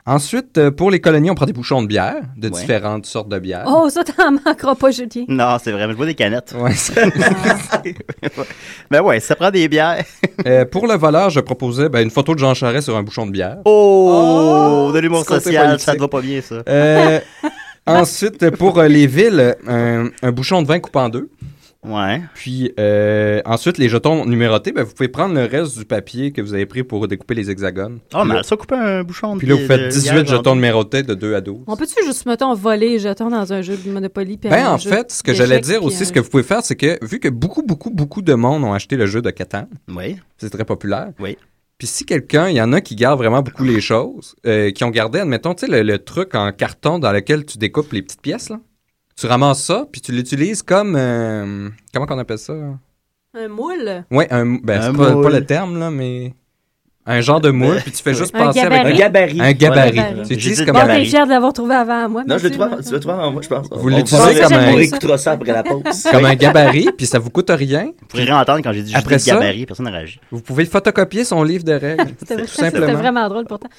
[0.10, 2.60] Ensuite, euh, pour les colonies, on prend des bouchons de bière, de Ouais.
[2.62, 3.65] différentes sortes de bière.
[3.67, 5.25] Oh, ça, t'en manqueras pas, Julien.
[5.27, 6.56] Non, c'est vrai, mais je bois des canettes.
[6.62, 6.72] Ouais.
[8.89, 10.03] Ben ouais, ça prend des bières.
[10.46, 13.25] Euh, pour le voleur, je proposais ben, une photo de Jean Charest sur un bouchon
[13.25, 13.58] de bière.
[13.65, 16.56] Oh, de l'humour social, ça te va pas bien, ça.
[16.67, 17.20] Euh,
[17.88, 21.29] ensuite, pour euh, les villes, un, un bouchon de vin coupé en deux.
[21.86, 22.22] Ouais.
[22.34, 26.41] Puis euh, ensuite, les jetons numérotés, ben, vous pouvez prendre le reste du papier que
[26.41, 28.00] vous avez pris pour découper les hexagones.
[28.13, 30.38] Oh, mais ça coupe un bouchon de Puis là, vous faites 18 bière, genre.
[30.39, 31.60] jetons numérotés de 2 à 12.
[31.67, 34.38] On peut-tu juste, mettons, voler les jetons dans un jeu de Monopoly?
[34.38, 36.62] puis Ben, en fait, ce que j'allais dire aussi, un ce que vous pouvez faire,
[36.63, 39.67] c'est que vu que beaucoup, beaucoup, beaucoup de monde ont acheté le jeu de Catan,
[39.88, 40.17] Oui.
[40.39, 41.12] c'est très populaire.
[41.20, 41.38] Oui.
[41.77, 44.84] Puis si quelqu'un, il y en a qui gardent vraiment beaucoup les choses, euh, qui
[44.84, 48.01] ont gardé, admettons, tu sais, le, le truc en carton dans lequel tu découpes les
[48.01, 48.60] petites pièces, là.
[49.15, 50.96] Tu ramasses ça, puis tu l'utilises comme...
[50.96, 52.53] euh, comment qu'on appelle ça?
[53.34, 54.05] Un moule?
[54.12, 56.34] Ouais, un, ben, Un c'est pas le terme, là, mais...
[57.09, 58.79] Un genre de moule, puis tu fais juste Un passer gabarit.
[58.79, 58.97] Un avec...
[58.97, 59.41] gabarit.
[59.41, 59.91] Un gabarit.
[59.93, 60.27] gabarit.
[60.27, 61.05] Tu utilises comme Bon, gabarit.
[61.05, 62.23] fier de l'avoir trouvé avant moi.
[62.27, 62.89] Non, je trouve, merci.
[62.99, 63.67] tu avant moi, je pense.
[63.71, 66.03] Vous On- l'utilisez on- comme on un- réécoutera ça après la pause.
[66.11, 67.85] comme un gabarit, puis ça vous coûte rien.
[67.99, 70.20] Vous pourrez réentendre quand j'ai dit juste Après des ça- gabarit, personne n'a réagi.
[70.31, 72.93] Vous pouvez photocopier son livre de règles, C'était tout c'était simplement.
[73.00, 73.70] vraiment drôle pourtant.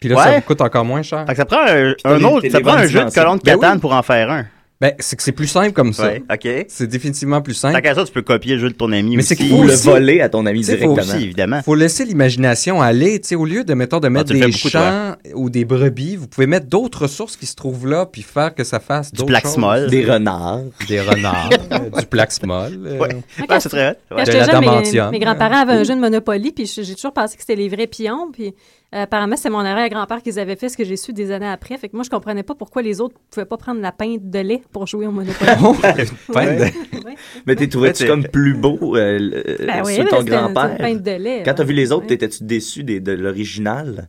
[0.00, 0.36] Puis là, ça Ouais.
[0.36, 1.24] vous coûte encore moins cher.
[1.26, 3.54] Fait que ça prend un, un autre, ça prend un jeu de colonne de Ben
[3.58, 4.44] Catane pour en faire un.
[4.84, 6.04] Ben, c'est que c'est plus simple comme ça.
[6.08, 6.66] Ouais, ok.
[6.68, 7.80] C'est définitivement plus Tant simple.
[7.80, 9.28] qu'à ça, tu peux copier le jeu de ton ami Mais aussi.
[9.28, 11.14] c'est qu'il Ou faut le aussi- voler à ton ami sais, faut directement.
[11.16, 11.62] aussi, évidemment.
[11.62, 14.52] Faut laisser l'imagination aller, tu sais, au lieu de, mettons, de mettre le fais des
[14.52, 18.54] champs ou des brebis, vous pouvez mettre d'autres ressources qui se trouvent là, puis faire
[18.54, 19.80] que ça fasse Du d'autres plaxmol.
[19.82, 19.90] choses.
[19.90, 20.60] Des renards.
[20.86, 22.72] Des renards, euh, du plaxmol.
[22.86, 23.08] euh, Ouais.
[23.48, 23.94] Ah, c'est très hot.
[24.10, 24.16] Quand.
[24.16, 27.36] De j'étais jeune, mes, mes grands-parents avaient un jeu de Monopoly, puis j'ai toujours pensé
[27.36, 28.30] que c'était les vrais pions.
[28.32, 28.54] Puis
[29.02, 31.76] apparemment, c'est mon arrière-grand-père qui les avait fait, ce que j'ai su des années après.
[31.78, 34.38] Fait que moi, je comprenais pas pourquoi les autres pouvaient pas prendre la pinte de
[34.38, 35.50] lait pour jouer au Monopoly.
[35.62, 37.14] Oh, de- Ouais.
[37.46, 40.76] Mais t'es trouvé-tu Ouais, comme plus beau euh, le- Ben oui, sur ton grand-père?
[40.78, 41.42] pinte de lait.
[41.44, 41.68] Quand t'as ouais.
[41.68, 42.08] vu les autres, Ouais.
[42.08, 44.08] t'étais-tu déçu de l'original?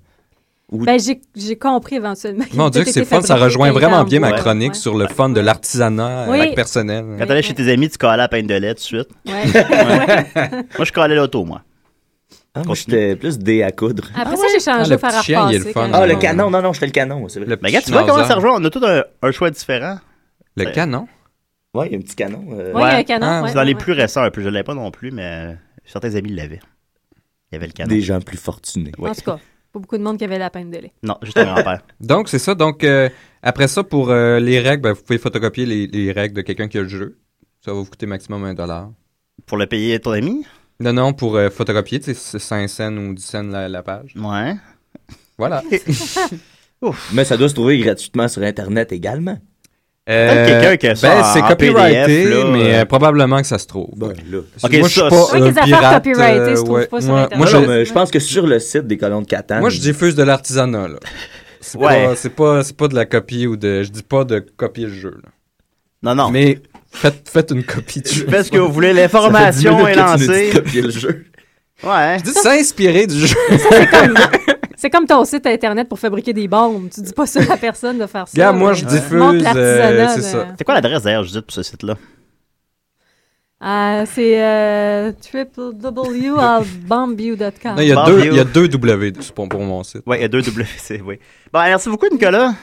[0.72, 1.00] Ou Ben,
[1.36, 2.44] j'ai compris éventuellement.
[2.56, 4.80] Mon Dieu, c'est fun, ça rejoint vraiment bien ma chronique Ouais.
[4.80, 6.40] sur le fun de l'artisanat Oui.
[6.40, 7.06] avec personnel.
[7.20, 9.10] Quand t'allais chez tes amis, tu collais la peine de lait tout de suite.
[9.28, 9.34] Ouais.
[10.78, 11.62] Moi, je collais l'auto, moi.
[12.58, 14.10] Ah, moi, j'étais plus dé à coudre.
[14.16, 15.72] Après ça, j'ai changé Ah, le au fer à chien, repasser.
[15.74, 15.90] fun.
[15.94, 17.50] Ah, le canon, non, non, j'étais le canon, c'est vrai.
[17.50, 18.56] Le Mais regarde, tu vois comment ça rejoint?
[18.60, 20.00] On a tout un, un choix différent.
[20.56, 21.08] Le canon?
[21.74, 22.46] Ouais, il y a un petit canon.
[22.54, 23.28] euh, Ouais, il y a un canon.
[23.30, 23.78] Ah, ouais, C'est dans les ouais.
[23.80, 24.42] plus récents un peu.
[24.42, 26.62] Je l'avais pas non plus, mais certains amis l'avaient.
[27.52, 27.90] Il y avait le canon.
[27.90, 28.94] Des gens plus fortunés.
[28.98, 29.10] Ouais.
[29.10, 29.40] En tout cas,
[29.74, 30.94] pas beaucoup de monde qui avait la peine de lait.
[31.04, 31.82] Non, juste un grand-père.
[32.00, 32.56] Donc, c'est ça.
[32.56, 33.10] Donc, euh,
[33.44, 36.70] après ça, pour euh, les règles, ben, vous pouvez photocopier les, les règles de quelqu'un
[36.70, 37.18] qui a le jeu.
[37.66, 38.90] Ça va vous coûter maximum un dollar.
[39.46, 40.46] Pour le payer à ton ami?
[40.80, 43.82] Non, non, pour euh, photocopier, tu sais, c'est 5 cents ou 10 cents la, la
[43.84, 44.14] page.
[44.16, 44.56] Ouais.
[45.38, 45.64] Voilà.
[47.14, 49.38] Mais ça doit se trouver gratuitement sur Internet également.
[50.08, 52.86] Euh, quelqu'un qui a ça ben, en- c'est en copyrighté, PDF, là, mais euh, euh,
[52.86, 53.90] probablement que ça se trouve.
[53.98, 54.38] Ben, là.
[54.64, 55.26] Ok, moi, je suis pas.
[55.34, 55.52] Ouais, un
[56.00, 56.06] pirate.
[56.06, 56.86] se trouvent ouais.
[56.86, 57.38] pas sur moi, Internet.
[57.52, 59.62] moi, Non, je, pense que sur le site des colons de Catane.
[59.62, 60.98] moi, je diffuse de l'artisanat, là.
[61.60, 62.06] C'est Ouais.
[62.06, 64.86] pas, c'est pas, c'est pas de la copie ou de, je dis pas de copier
[64.86, 65.30] le jeu, là.
[66.04, 66.30] Non, non.
[66.30, 66.60] Mais
[66.96, 68.28] faites, faites une copie du jeu.
[68.30, 68.94] Faites ce que vous voulez.
[68.94, 70.50] L'information 10 est lancée.
[70.50, 71.26] de copier le jeu.
[71.84, 72.18] Ouais.
[72.20, 73.36] Je dis s'inspirer du jeu.
[74.78, 76.90] C'est comme ton site internet pour fabriquer des bombes.
[76.94, 78.38] Tu dis pas ça à personne de faire ça.
[78.38, 79.14] Gars, moi, je diffuse,
[79.56, 80.48] euh, c'est de- ça.
[80.58, 81.96] C'est quoi l'adresse d'ailleurs, Judith, pour ce site-là?
[83.60, 85.12] Ah, c'est euh.
[85.34, 85.72] Non,
[87.80, 90.04] il y a deux, il y a deux W pour, pour mon site.
[90.06, 91.20] Ouais, il y a deux WC, oui.
[91.52, 92.54] Bon, merci beaucoup, Nicolas.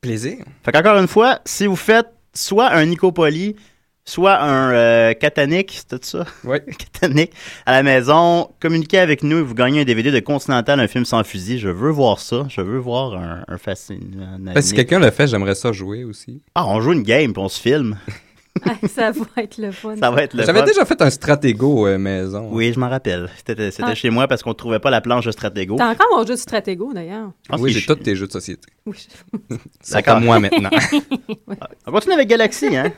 [0.00, 0.36] Plaisir.
[0.62, 3.56] Fait qu'encore une fois, si vous faites soit un Nicopoli,
[4.04, 6.26] soit un euh, Catanic, c'est tout ça?
[6.44, 6.62] Ouais.
[7.00, 7.32] Catanic,
[7.66, 11.04] à la maison, communiquez avec nous et vous gagnez un DVD de Continental, un film
[11.04, 11.58] sans fusil.
[11.58, 12.46] Je veux voir ça.
[12.48, 16.04] Je veux voir un, un fascin- un Ben, si quelqu'un le fait, j'aimerais ça jouer
[16.04, 16.42] aussi.
[16.54, 17.98] Ah, on joue une game puis on se filme.
[18.66, 19.96] Ah, ça va être le fun.
[20.00, 20.64] Ça va être le J'avais fun.
[20.66, 22.48] déjà fait un stratégo euh, maison?
[22.52, 23.28] Oui, je m'en rappelle.
[23.36, 23.94] C'était c'était Ah.
[23.96, 25.74] chez moi parce qu'on ne trouvait pas la planche de Stratego.
[25.76, 27.30] T'as encore mon jeu de Stratego, d'ailleurs.
[27.50, 28.62] Ah, oui, j'ai ch- tous tes jeux de société.
[28.86, 28.96] Oui.
[29.80, 30.70] C'est à moi maintenant.
[31.86, 32.92] On continue avec Galaxy, hein?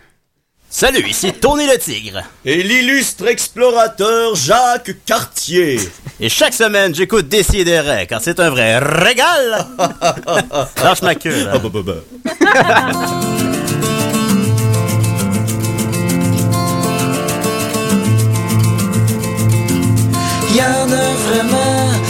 [0.69, 2.23] Salut, ici Tony le Tigre.
[2.45, 5.79] Et l'illustre explorateur Jacques Cartier.
[6.21, 9.65] Et chaque semaine, j'écoute Décideret, car c'est un vrai régal.
[10.83, 11.61] Lâche ma queue, là.
[20.57, 22.06] Y en a vraiment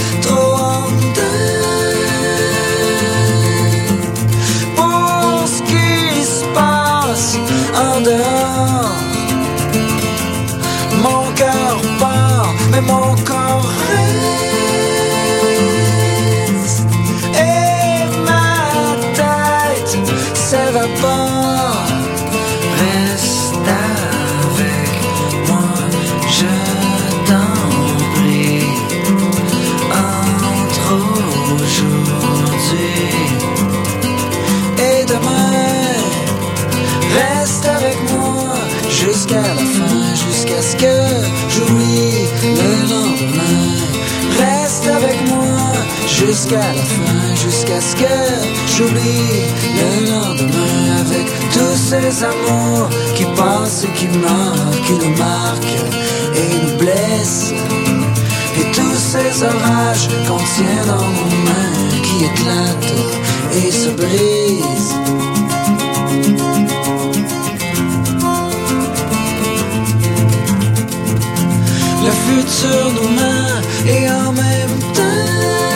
[39.17, 40.97] jusqu'à la fin Jusqu'à ce que
[41.49, 43.73] j'oublie le lendemain.
[44.39, 45.73] Reste avec moi
[46.07, 48.17] jusqu'à la fin Jusqu'à ce que
[48.77, 49.41] j'oublie
[49.79, 51.01] le lendemain.
[51.01, 55.79] Avec tous ces amours qui passent et qui marquent Qui nous marquent
[56.35, 57.55] et nous blessent.
[58.59, 65.26] Et tous ces orages qu'on tient dans nos mains qui éclatent et se brisent.
[72.27, 75.76] Futur nous ment et en même temps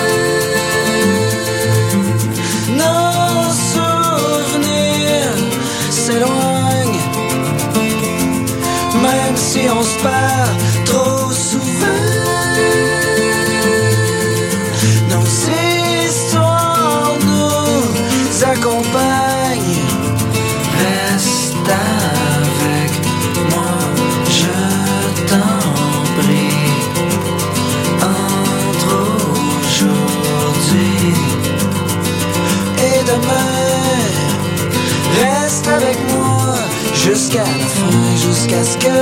[37.20, 38.98] jusqu'à la fin, jusqu'à ce que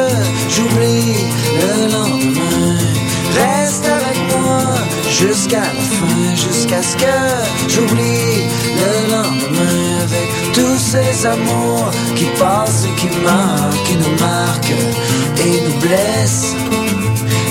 [0.49, 1.15] j'oublie
[1.61, 2.77] le lendemain.
[3.37, 4.61] Reste avec moi
[5.09, 7.17] jusqu'à la fin, jusqu'à ce que
[7.69, 8.43] j'oublie
[8.83, 10.03] le lendemain.
[10.03, 14.75] Avec tous ces amours qui passent qui marquent, qui nous marquent
[15.45, 16.57] et nous blessent.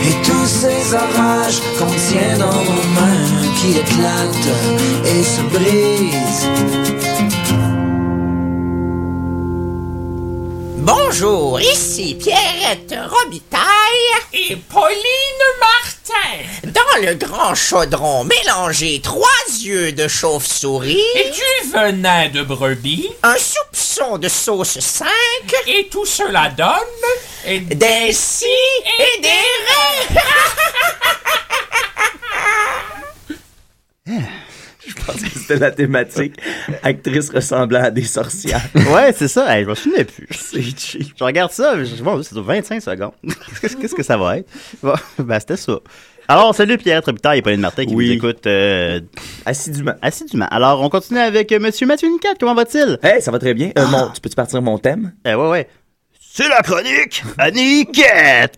[0.04, 4.54] Et tous ces orages qu'on tient dans nos mains qui éclatent
[5.06, 6.97] et se brisent.
[11.20, 13.64] Bonjour, ici Pierrette Robitaille
[14.34, 16.44] et Pauline Martin.
[16.66, 19.28] Dans le grand chaudron, mélangez trois
[19.60, 23.10] yeux de chauve-souris Et du venin de brebis.
[23.24, 25.08] un soupçon de sauce 5
[25.66, 26.68] Et tout cela donne.
[27.48, 28.46] Et des si
[29.00, 29.30] et des
[34.08, 34.24] raies.
[35.14, 36.36] Que c'était la thématique.
[36.84, 38.62] Actrice ressemblant à des sorcières.
[38.76, 39.56] Ouais, c'est ça.
[39.58, 40.28] Hey, je me souvenais plus.
[40.32, 41.14] C'est cheap.
[41.18, 43.12] Je regarde ça, je bon, c'est 25 secondes.
[43.62, 44.50] Qu'est-ce que ça va être?
[44.84, 45.80] Bon, ben, c'était ça.
[46.30, 48.08] Alors, salut Pierre Trépitard et Pauline Martin qui Oui.
[48.08, 49.00] nous écoutent euh,
[49.46, 49.94] Assidûment.
[50.02, 50.48] assidûment.
[50.52, 52.34] Alors, on continue avec euh, Monsieur Mathieu Nicat.
[52.40, 53.00] Comment va-t-il?
[53.02, 53.72] Hey, ça va très bien.
[53.78, 55.14] Euh, mon- tu peux-tu partir mon thème?
[55.26, 55.70] Eh, ouais, ouais.
[56.20, 58.58] C'est la chronique à Niquette!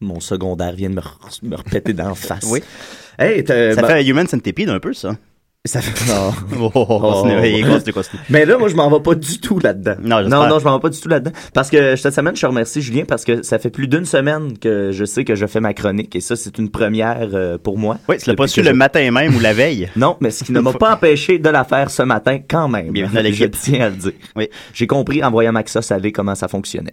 [0.00, 1.02] Mon secondaire vient de me,
[1.48, 2.44] me repéter d'en face.
[2.48, 2.60] Oui.
[3.18, 5.16] Hey, t'as- Ça bah, fait Human Centipede un peu, ça.
[5.64, 6.32] ça fait- non.
[6.60, 7.22] Oh, oh, oh, Oh.
[7.92, 8.22] continue.
[8.30, 9.94] Mais là, moi, je m'en vais pas du tout là-dedans.
[10.02, 11.30] Non, non, non, je m'en vais pas du tout là-dedans.
[11.52, 14.90] Parce que cette semaine, je remercie Julien parce que ça fait plus d'une semaine que
[14.92, 17.98] je sais que je fais ma chronique et ça, c'est une première euh, pour moi.
[18.08, 19.88] Oui, tu l'as pas su le je- matin même ou la veille?
[19.96, 22.90] Non, mais ce qui ne m'a pas empêché de la faire ce matin quand même.
[22.90, 24.12] Bienvenue à je tiens à le dire.
[24.36, 24.48] Oui.
[24.74, 26.92] J'ai compris en voyant Maxa saler comment ça fonctionnait.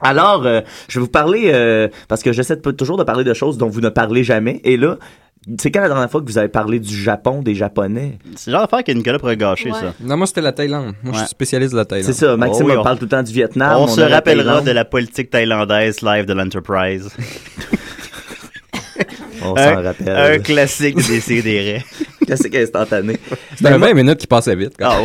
[0.00, 3.32] Alors, euh, je vais vous parler, euh, parce que j'essaie de- toujours de parler de
[3.34, 4.60] choses dont vous ne parlez jamais.
[4.64, 4.96] Et là,
[5.58, 8.18] c'est quand la dernière fois que vous avez parlé du Japon, des Japonais?
[8.34, 9.78] C'est le genre d'affaire que Nicolas pourrait gâcher, Ouais.
[9.80, 9.94] ça.
[10.00, 10.94] Non, moi, c'était la Thaïlande.
[11.02, 12.12] Moi, je suis spécialiste de la Thaïlande.
[12.12, 13.76] C'est ça, Maxime Oh oui, on- parle tout le temps du Vietnam.
[13.78, 17.08] on se la rappellera de la politique thaïlandaise live de l'Enterprise.
[19.42, 20.08] On s'en rappelle.
[20.08, 21.82] un classique des CDR.
[22.24, 23.18] Classique instantané?
[23.54, 24.72] C'était un 20 minutes qui passait vite.
[24.80, 24.98] Ah.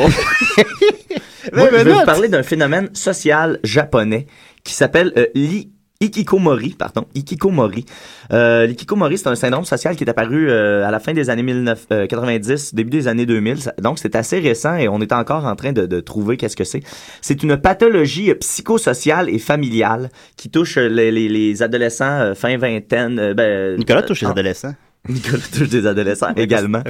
[1.54, 4.26] Moi, je vais vous parler d'un phénomène social japonais
[4.64, 5.70] qui s'appelle euh, l'i-
[6.04, 7.86] Ikikomori, pardon, Ikikomori.
[8.34, 11.44] Euh, L'ikikomori, c'est un syndrome social qui est apparu euh, à la fin des années
[11.44, 13.62] 1990, début des années 2000.
[13.62, 16.56] Ça- Donc, c'est assez récent et on est encore en train de, de trouver qu'est-ce
[16.56, 16.82] que c'est.
[17.22, 22.34] C'est une pathologie euh, psychosociale et familiale qui touche euh, les, les, les adolescents euh,
[22.34, 23.20] fin vingtaine.
[23.20, 24.74] euh, ben, Nicolas touche les euh, adolescents.
[25.08, 26.82] Nicolas touche des adolescents également.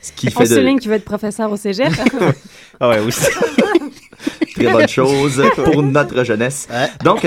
[0.00, 1.92] Ce qui On fait de souligne qu'il veut être professeur au cégep.
[2.80, 3.26] Ah ouais, aussi.
[4.54, 6.68] très bonne chose pour notre jeunesse.
[7.04, 7.20] Donc,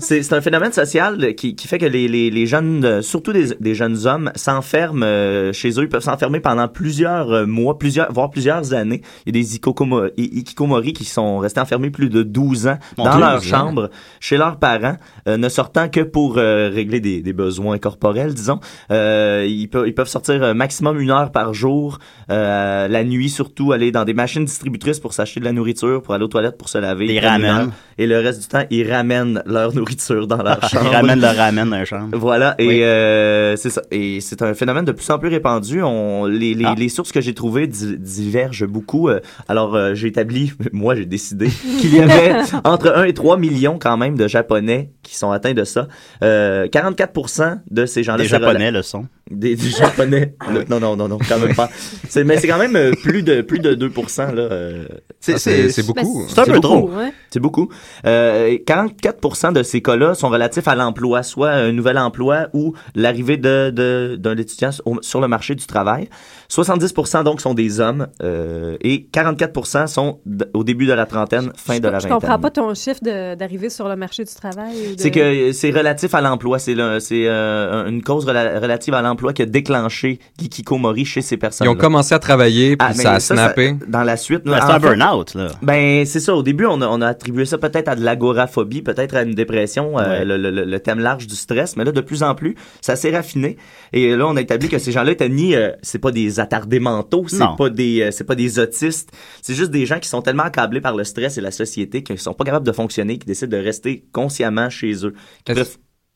[0.00, 3.74] c'est un phénomène social qui, qui fait que les, les, les jeunes, surtout des, des
[3.74, 5.82] jeunes hommes, s'enferment euh, chez eux.
[5.82, 9.02] Ils peuvent s'enfermer pendant plusieurs euh, mois, plusieurs, voire plusieurs années.
[9.26, 13.10] Il y a des ikikomori qui sont restés enfermés plus de 12 ans Mon dans
[13.12, 13.56] Dieu, leur 12 ans.
[13.56, 14.96] chambre, chez leurs parents,
[15.28, 18.60] euh, ne sortant que pour euh, régler des, des besoins corporels, disons.
[18.90, 21.98] Euh, ils, peuvent, ils peuvent sortir maximum une heure par jour,
[22.30, 26.14] euh, la nuit surtout, aller dans des machines distributrices pour s'acheter de la nourriture, pour
[26.14, 27.06] aller toilettes, pour se laver.
[27.06, 27.68] Ils heure.
[27.96, 30.86] Et le reste du temps, ils ramènent leur nourriture dans leur chambre.
[30.90, 32.16] Ils ramènent leur ramen dans la chambre.
[32.18, 32.82] Voilà, et Oui.
[32.82, 33.82] euh, c'est ça.
[33.92, 35.80] Et c'est un phénomène de plus en plus répandu.
[35.82, 36.74] On, les, les, Ah.
[36.76, 39.08] les sources que j'ai trouvées di- divergent beaucoup.
[39.08, 41.48] Euh, Alors, euh, j'ai établi, moi, j'ai décidé
[41.80, 42.32] qu'il y avait
[42.64, 45.86] entre 1 et 3 millions quand même de Japonais qui sont atteints de ça.
[46.24, 48.24] Euh, 44% de ces gens-là...
[48.24, 49.06] C'est Japonais le sont.
[49.30, 50.34] Des, des Japonais.
[50.68, 51.70] non, non, non, non, quand même pas.
[52.10, 54.42] C'est- mais c'est quand même euh, plus de, plus de 2%, là.
[54.42, 54.86] euh,
[55.18, 56.20] C'est- c'est- c'est beaucoup.
[56.20, 56.90] Ben, C'est un peu trop.
[56.90, 57.10] Ouais.
[57.30, 57.70] C'est beaucoup.
[58.06, 63.38] Euh, 44% de ces cas-là sont relatifs à l'emploi, soit un nouvel emploi ou l'arrivée
[63.38, 66.08] de, de- d'un étudiant au- sur le marché du travail.
[66.50, 71.50] 70% donc sont des hommes euh, et 44% sont d- au début de la trentaine,
[71.56, 72.20] fin de la Je vingtaine.
[72.20, 74.94] comprends pas ton chiffre de- d'arriver sur le marché du travail.
[74.96, 76.58] de- C'est que c'est relatif à l'emploi.
[76.58, 81.22] C'est le- c'est euh, une cause rela- relative à l'emploi qui a déclenché l'ikikomori chez
[81.22, 81.66] ces personnes.
[81.66, 83.76] Ils ont commencé à travailler, puis Ah, ça a ça, snappé.
[83.88, 84.42] dans la suite.
[84.44, 85.48] Ben, là, c'est un burn-out, là.
[85.62, 86.34] ben, c'est ça.
[86.34, 89.34] Au début, on a, on a attribué ça peut-être à de l'agoraphobie, peut-être à une
[89.34, 90.24] dépression, euh, Ouais.
[90.24, 91.76] le, le- le- le thème large du stress.
[91.76, 93.56] Mais là, de plus en plus, ça s'est raffiné.
[93.92, 96.80] Et là, on a établi que ces gens-là étaient ni, euh, c'est pas des attardés
[96.80, 99.10] mentaux, c'est pas des, euh, c'est pas des autistes.
[99.42, 102.18] C'est juste des gens qui sont tellement accablés par le stress et la société qu'ils
[102.18, 105.14] sont pas capables de fonctionner, qui décident de rester consciemment chez eux.
[105.44, 105.52] Qui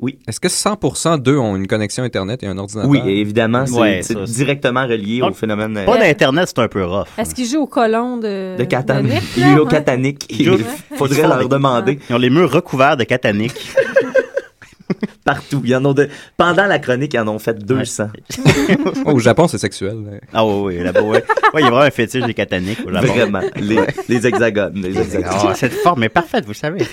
[0.00, 0.18] Oui.
[0.28, 2.88] Est-ce que 100% d'eux ont une connexion Internet et un ordinateur?
[2.88, 6.68] Oui, évidemment, c'est Ouais, ça, directement relié Donc, au phénomène euh, Pas d'Internet, c'est un
[6.68, 7.06] peu rough.
[7.18, 9.02] Est-ce qu'ils jouent au colon de, de Catan.
[9.02, 9.48] Nick, Ils là?
[9.56, 9.70] jouent au Ouais.
[9.70, 10.26] catanique.
[10.30, 11.98] Il faudrait leur demander.
[12.08, 13.74] Ils ont les murs recouverts de cataniques.
[15.24, 15.60] partout.
[15.64, 16.08] Il y en a de...
[16.36, 18.08] Pendant la chronique, ils en ont fait 200.
[19.04, 20.20] Oh, au Japon, c'est sexuel.
[20.32, 21.24] Ah oui, oui, là-bas, ouais.
[21.52, 23.06] Ouais, il y a vraiment un fétiche des cataniques au Japon.
[23.08, 23.40] Vraiment.
[23.56, 24.74] Les, les hexagones.
[24.80, 25.28] Les hexagones.
[25.30, 26.80] Ah, cette forme est parfaite, vous savez.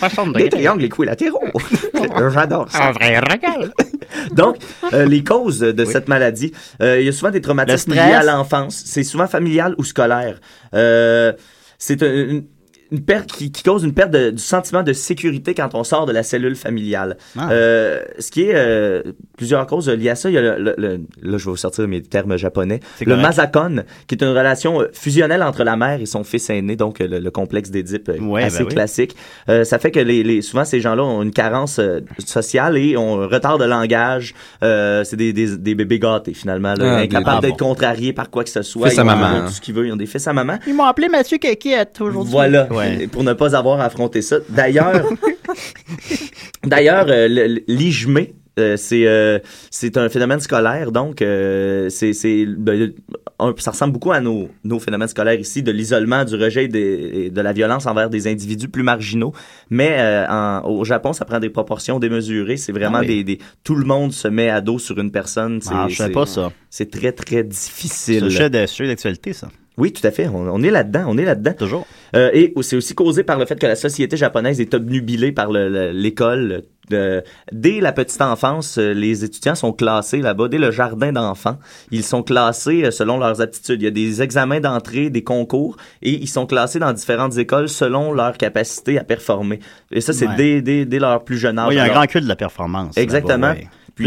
[0.00, 0.48] 60 Les degrés.
[0.48, 1.50] triangles équilatéraux.
[2.34, 2.88] J'adore ça.
[2.88, 3.72] Un vrai régal.
[4.32, 4.56] Donc,
[4.92, 8.22] euh, les causes de cette maladie, euh, il y a souvent des traumatismes liés à
[8.24, 8.82] l'enfance.
[8.86, 10.40] C'est souvent familial ou scolaire.
[10.74, 11.32] Euh,
[11.78, 12.44] c'est un- une,
[12.92, 16.06] une perte qui, qui cause une perte de- du sentiment de sécurité quand on sort
[16.06, 17.16] de la cellule familiale.
[17.38, 17.50] Ah.
[17.52, 19.02] Euh, ce qui est euh,
[19.36, 20.28] plusieurs causes liées à ça.
[20.30, 22.80] Il y a le, le- le- là, je vais vous sortir mes termes japonais.
[23.00, 23.22] Le correct.
[23.22, 27.00] masakon, qui est une relation euh, fusionnelle entre la mère et son fils aîné, donc
[27.00, 28.74] euh, le, le complexe d'Édipe euh, Ouais, assez ben oui.
[28.74, 29.16] classique.
[29.48, 32.96] Euh, ça fait que les, les- souvent ces gens-là ont une carence euh, sociale et
[32.96, 34.34] ont un retard de langage.
[34.62, 38.44] Euh, c'est des, des, des bébés gâtés finalement, là, Ah, incapables d'être contrariés par quoi
[38.44, 38.88] que ce soit.
[38.88, 39.30] Fils à Ils ont- maman.
[39.36, 39.86] ils ont tout ce qu'ils veulent.
[39.86, 40.58] Ils ont des fils à maman.
[40.66, 42.30] Ils m'ont appelé Mathieu Caquette aujourd'hui.
[42.32, 42.79] Voilà, Ouais.
[43.12, 44.36] Pour ne pas avoir affronté ça.
[44.48, 45.06] D'ailleurs,
[46.64, 48.26] d'ailleurs, euh, le- l'IJME,
[48.58, 49.38] euh, c'est euh,
[49.70, 52.92] c'est un phénomène scolaire, donc euh, c'est c'est ben,
[53.38, 57.30] un- ça ressemble beaucoup à nos, nos phénomènes scolaires ici, de l'isolement, du rejet des-
[57.30, 59.32] de la violence envers des individus plus marginaux.
[59.70, 62.56] Mais euh, en- au Japon, ça prend des proportions démesurées.
[62.56, 63.24] C'est vraiment Ah oui.
[63.24, 65.60] des, des tout le monde se met à dos sur une personne.
[65.62, 66.52] C'est Ah, je c'est- pas ça.
[66.68, 68.24] C'est très très C'est difficile.
[68.24, 69.48] un sujet de- sujet d'actualité, ça.
[69.80, 70.28] Oui, tout à fait.
[70.28, 71.04] On, on est là-dedans.
[71.08, 71.54] On est là-dedans.
[71.58, 71.86] Toujours.
[72.14, 75.50] Euh, et c'est aussi causé par le fait que la société japonaise est obnubilée par
[75.50, 76.62] le- le- l'école.
[76.92, 77.20] Euh,
[77.52, 80.48] dès la petite enfance, euh, les étudiants sont classés là-bas.
[80.48, 81.56] Dès le jardin d'enfants,
[81.92, 83.80] ils sont classés euh, selon leurs aptitudes.
[83.80, 87.68] Il y a des examens d'entrée, des concours, et ils sont classés dans différentes écoles
[87.68, 89.60] selon leur capacité à performer.
[89.92, 90.34] Et ça, c'est Ouais.
[90.36, 91.68] dès, dès, dès leur plus jeune âge.
[91.68, 92.96] Oui, il y a un grand culte de la performance.
[92.98, 93.54] Exactement.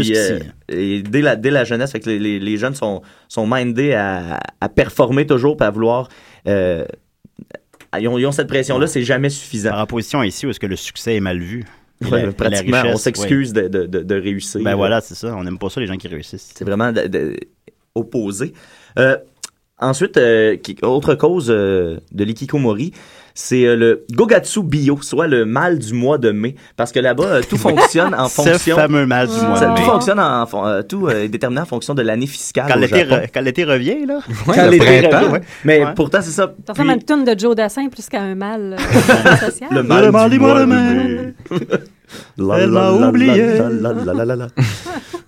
[0.00, 0.50] Puis, euh, qu'ici.
[0.68, 3.92] et dès la, dès la jeunesse, fait que les, les, les jeunes sont, sont mindés
[3.94, 6.08] à, à performer toujours, puis à vouloir.
[6.48, 6.84] euh,
[7.98, 9.70] ils, ont, ils ont cette pression-là, c'est jamais suffisant.
[9.70, 11.64] Par opposition ici, où est-ce que le succès est mal vu?
[12.02, 14.60] Et Ouais, la- et la pratiquement, richesse, on s'excuse de, de, de, de réussir.
[14.62, 15.34] Ben voilà, c'est ça.
[15.36, 16.52] On n'aime pas ça, les gens qui réussissent.
[16.56, 17.36] C'est vraiment de-
[17.94, 18.52] opposé.
[18.98, 19.16] Euh,
[19.78, 20.18] ensuite,
[20.62, 22.92] qui- autre cause de l'ikikomori,
[23.36, 26.54] c'est euh, le Gogatsu Bio, soit le mal du mois de mai.
[26.76, 28.76] Parce que là-bas, euh, tout fonctionne en Ce fonction...
[28.76, 29.74] fameux mal du mois de mai.
[29.74, 30.46] Tout fonctionne en...
[30.66, 33.16] euh, tout euh, est déterminé en fonction de l'année fiscale Quand au l'été, Japon.
[33.16, 34.20] re- quand l'été revient, là.
[34.46, 35.18] Ouais, Quand l'été printemps.
[35.20, 35.40] revient, ouais.
[35.64, 35.92] Mais Ouais.
[35.96, 36.54] pourtant, c'est ça.
[36.66, 39.68] Ça ressemble à une toune de Joe Dassin plus qu'à un mal euh, social.
[39.72, 41.34] le mal Le mal du du mois de mai.
[42.38, 43.58] La, Elle la, oublié.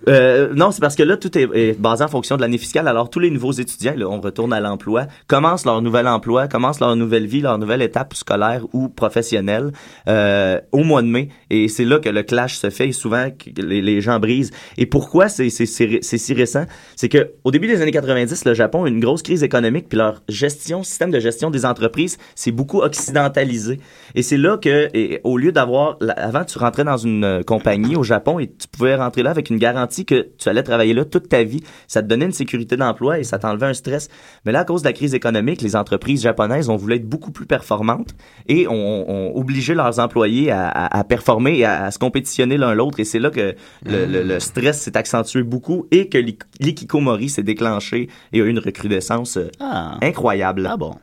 [0.07, 2.87] Euh, non, c'est parce que là, tout est, basé en fonction de l'année fiscale.
[2.87, 6.79] Alors, tous les nouveaux étudiants, là, on retourne à l'emploi, commencent leur nouvel emploi, commencent
[6.79, 9.71] leur nouvelle vie, leur nouvelle étape scolaire ou professionnelle
[10.07, 11.29] euh, au mois de mai.
[11.49, 14.51] Et c'est là que le clash se fait et souvent les, les gens brisent.
[14.77, 16.65] Et pourquoi c'est c'est- c'est c'est si récent?
[16.95, 19.89] C'est que au début des années 90, le Japon a eu une grosse crise économique,
[19.89, 23.79] puis leur gestion, système de gestion des entreprises s'est beaucoup occidentalisé.
[24.17, 27.95] Et c'est là que, et, au lieu d'avoir, avant tu rentrais dans une euh, compagnie
[27.95, 31.05] au Japon et tu pouvais rentrer là avec une garantie que tu allais travailler là
[31.05, 31.61] toute ta vie.
[31.87, 34.09] Ça te donnait une sécurité d'emploi et ça t'enlevait un stress.
[34.43, 37.29] Mais là, à cause de la crise économique, les entreprises japonaises ont voulu être beaucoup
[37.29, 38.15] plus performantes
[38.47, 38.73] et ont,
[39.07, 42.99] ont obligé leurs employés à, à- à performer et à, à se compétitionner l'un l'autre.
[42.99, 43.53] Et c'est là que
[43.85, 48.45] le, le- le stress s'est accentué beaucoup et que l'ik- l'ikikomori s'est déclenché et a
[48.45, 49.99] eu une recrudescence euh, Ah.
[50.01, 50.67] incroyable.
[50.67, 50.95] Ah bon.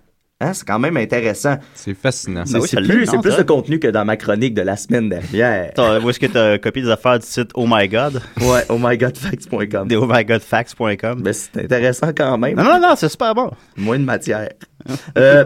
[0.45, 1.57] Hein, c'est quand même intéressant.
[1.75, 2.45] C'est fascinant.
[2.45, 5.73] C'est Ah oui, plus, non, de contenu que dans ma chronique de la semaine dernière.
[6.05, 8.21] Où est-ce que tu as copié des affaires du site Oh My God?
[8.41, 9.89] Ouais, oh ohmygodfacts.com.
[9.89, 11.23] Des ohmygodfacts.com.
[11.25, 12.57] Mais c'est intéressant quand même.
[12.57, 13.51] Non, non, non, c'est super bon.
[13.77, 14.51] Moins de matière.
[15.17, 15.45] Euh,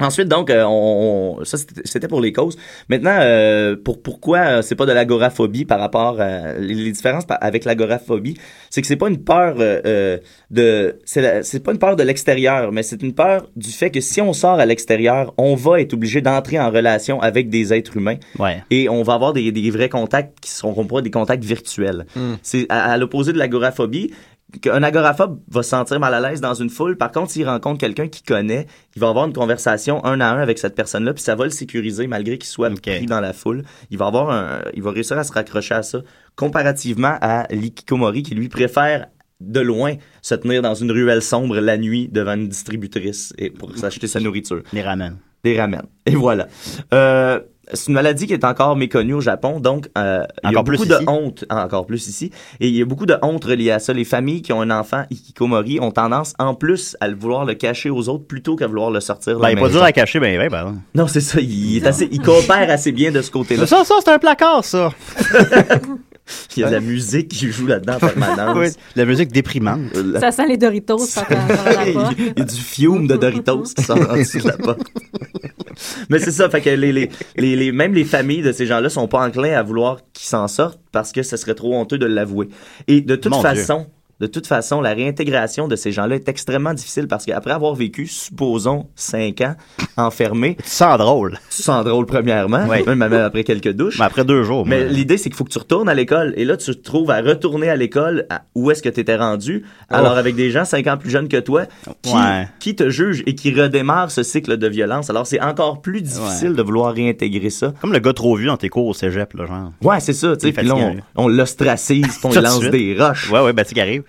[0.00, 2.56] Ensuite, donc, euh, on, on- ça c'était pour les causes.
[2.88, 7.64] Maintenant, euh, pour pourquoi c'est pas de l'agoraphobie par rapport à les, les différences avec
[7.64, 8.36] l'agoraphobie,
[8.70, 10.18] c'est que c'est pas une peur euh, euh,
[10.50, 14.20] de, c'est pas une peur de l'extérieur, mais c'est une peur du fait que si
[14.20, 18.16] on sort à l'extérieur, on va être obligé d'entrer en relation avec des êtres humains
[18.38, 18.62] Ouais.
[18.70, 22.04] et on va avoir des, des vrais contacts qui seront pas des contacts virtuels.
[22.16, 22.34] Hmm.
[22.42, 24.12] C'est à, à l'opposé de l'agoraphobie.
[24.60, 26.96] Qu'un agoraphobe va se sentir mal à l'aise dans une foule.
[26.96, 30.38] Par contre, s'il rencontre quelqu'un qu'il connaît, il va avoir une conversation un à un
[30.38, 33.64] avec cette personne-là, puis ça va le sécuriser malgré qu'il soit pris dans la foule.
[33.90, 35.98] Il va avoir un, il va réussir à se raccrocher à ça,
[36.36, 39.06] comparativement à l'ikikomori qui lui préfère
[39.40, 43.76] de loin se tenir dans une ruelle sombre la nuit devant une distributrice et pour
[43.76, 44.62] s'acheter sa nourriture.
[44.72, 45.18] Les ramen.
[45.42, 45.82] Des ramen.
[46.06, 46.48] Et voilà.
[46.92, 47.40] Euh,
[47.72, 50.84] c'est une maladie qui est encore méconnue au Japon, donc euh, il y a beaucoup
[50.84, 51.04] de ici?
[51.06, 53.92] honte, encore plus ici, et il y a beaucoup de honte reliée à ça.
[53.92, 57.54] Les familles qui ont un enfant ikikomori ont tendance, en plus, à le vouloir le
[57.54, 59.92] cacher aux autres plutôt qu'à vouloir le sortir de Ben, il est pas dur à
[59.92, 60.82] cacher, ben, ben, ben.
[60.94, 61.40] Non, c'est ça.
[61.40, 63.66] Il, est assez, il coopère assez bien de ce côté-là.
[63.66, 64.92] Ça, ça, c'est un placard, ça.
[66.56, 68.56] Il y a de la musique qui joue là-dedans en permanence.
[68.58, 69.80] Oui, la musique déprimante.
[69.96, 72.14] Euh, Ça sent les Doritos par par la porte.
[72.18, 74.80] Il y a du fiume de Doritos qui sort en dessous de la porte.
[76.08, 78.88] Mais c'est ça, fait que les, les, les, les- même les familles de ces gens-là
[78.88, 82.06] sont pas enclins à vouloir qu'ils s'en sortent parce que ce serait trop honteux de
[82.06, 82.48] l'avouer.
[82.86, 83.86] Et de toute Mon façon,
[84.20, 88.06] de toute façon, la réintégration de ces gens-là est extrêmement difficile parce qu'après avoir vécu,
[88.06, 89.54] supposons, cinq ans
[89.96, 90.56] enfermé.
[90.62, 91.38] Tu sens drôle.
[91.54, 92.66] Tu sens drôle, premièrement.
[92.68, 92.78] Oui.
[92.86, 93.98] Même après quelques douches.
[93.98, 94.66] Mais après deux jours.
[94.66, 96.32] Mais l'idée, c'est qu'il faut que tu retournes à l'école.
[96.36, 99.16] Et là, tu te trouves à retourner à l'école à- où est-ce que tu étais
[99.16, 99.64] rendu?
[99.90, 100.18] Alors, Oh.
[100.18, 101.64] avec des gens cinq ans plus jeunes que toi
[102.02, 102.48] qui, Ouais.
[102.60, 105.10] qui te jugent et qui redémarrent ce cycle de violence.
[105.10, 107.72] Alors, c'est encore plus difficile de vouloir réintégrer ça.
[107.80, 109.72] Comme le gars trop vu dans tes cours au cégep, là, genre.
[109.82, 110.36] Ouais, c'est ça.
[110.36, 110.70] tu sais.
[110.70, 113.30] On, on l'ostracise, on lance des roches.
[113.30, 114.02] Ouais, ouais, ben, qui arrive.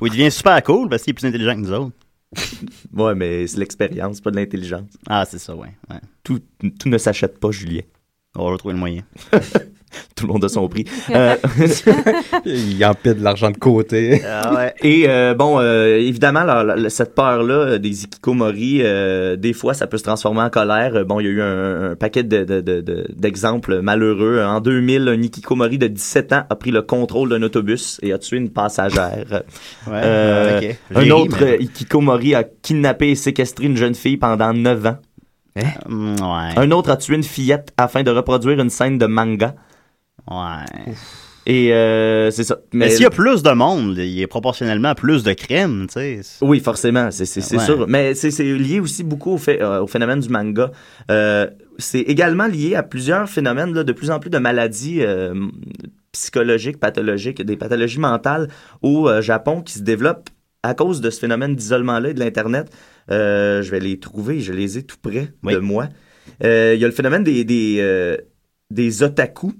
[0.00, 1.92] Ou il devient super cool parce qu'il est plus intelligent que nous autres.
[2.94, 4.90] Ouais, mais c'est l'expérience, pas de l'intelligence.
[5.06, 5.74] Ah, c'est ça, ouais.
[5.90, 6.00] ouais.
[6.22, 6.40] Tout,
[6.78, 7.82] tout ne s'achète pas, Julien.
[8.34, 9.02] On va retrouver le moyen.
[10.16, 10.84] Tout le monde a son prix.
[11.14, 11.34] Euh,
[12.44, 14.22] Il empile de l'argent de côté.
[14.26, 14.74] Ah ouais.
[14.82, 19.86] Et euh, bon, euh, évidemment, la- la- cette peur-là des ikikomori, euh, des fois, ça
[19.86, 21.04] peut se transformer en colère.
[21.04, 24.40] Bon, il y a eu un, un paquet de- de- de- de- d'exemples malheureux.
[24.42, 28.18] En 2000, un ikikomori de 17 ans a pris le contrôle d'un autobus et a
[28.18, 29.42] tué une passagère.
[29.86, 30.76] Ouais, Euh, ok.
[30.96, 34.96] Un autre mais- ikikomori a kidnappé et séquestré une jeune fille pendant 9 ans.
[35.56, 35.64] Ouais.
[36.56, 39.54] Un autre a tué une fillette afin de reproduire une scène de manga.
[40.30, 40.92] Ouais.
[41.44, 42.58] Et euh, c'est ça.
[42.72, 45.94] Mais s'il y a plus de monde, il y a proportionnellement plus de crimes, tu
[45.94, 46.20] sais.
[46.40, 47.64] Oui, forcément, c'est c'est- c'est Ouais.
[47.64, 47.88] sûr.
[47.88, 50.70] Mais c'est c'est lié aussi beaucoup au, fait, euh, au phénomène du manga.
[51.10, 51.48] Euh,
[51.78, 55.34] c'est également lié à plusieurs phénomènes, là, de plus en plus de maladies euh,
[56.12, 58.48] psychologiques, pathologiques, des pathologies mentales
[58.82, 60.28] au euh, Japon qui se développent
[60.62, 62.70] à cause de ce phénomène d'isolement-là et de l'Internet.
[63.10, 65.54] Euh, je vais les trouver, je les ai tout près Oui.
[65.54, 65.88] de moi.
[66.44, 68.16] Euh, Il y a le phénomène des, des, euh,
[68.70, 69.52] des otaku.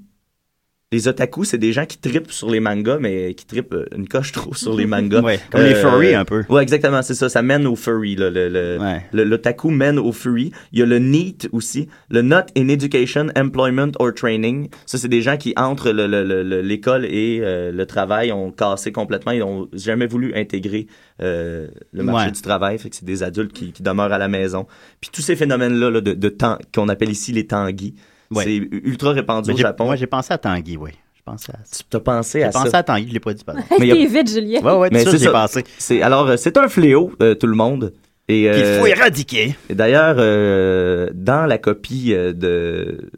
[0.92, 4.06] Les otaku, c'est des gens qui tripent sur les mangas, mais qui tripent euh, une
[4.06, 5.20] coche trop sur les mangas.
[5.22, 6.44] Ouais, comme les furries, un peu.
[6.48, 7.28] Ouais, exactement, c'est ça.
[7.28, 8.14] Ça mène au furry.
[8.14, 9.02] Là, le, le, Ouais.
[9.12, 10.52] le, l'otaku mène au furry.
[10.72, 11.88] Il y a le NEET aussi.
[12.10, 14.68] Le Not in Education, Employment or Training.
[14.86, 18.30] Ça, c'est des gens qui, entre le- le- le- le- l'école et euh, le travail,
[18.32, 19.32] ont cassé complètement.
[19.32, 20.86] Ils ont jamais voulu intégrer
[21.22, 22.32] euh, le marché Ouais.
[22.32, 22.78] du travail.
[22.78, 24.66] Fait que c'est des adultes qui, qui demeurent à la maison.
[25.00, 27.94] Puis tous ces phénomènes-là là, de, de temps, qu'on appelle ici les tanguis,
[28.34, 28.44] Ouais.
[28.44, 29.84] c'est ultra répandu Mais au j'ai- Japon.
[29.84, 30.90] Moi, j'ai pensé à Tanguy, oui.
[31.16, 31.84] Je pensais à ça.
[31.88, 32.78] Tu as pensé J'ai à pensé ça.
[32.78, 33.62] à Tanguy, je l'ai pas dit, pardon.
[33.78, 34.60] Mais il a- vite, Julien.
[34.60, 35.64] Ouais, ouais, Mais c'est j'ai pensé.
[35.78, 37.92] C'est alors euh, c'est un fléau euh, tout le monde
[38.28, 39.54] et Qu'il euh, faut éradiquer.
[39.68, 43.10] et d'ailleurs euh, dans la copie euh, de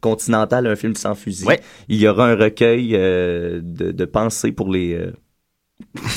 [0.00, 1.46] Continental, un film sans fusil.
[1.88, 5.12] Il y aura un recueil euh, de, de pensées pour les euh,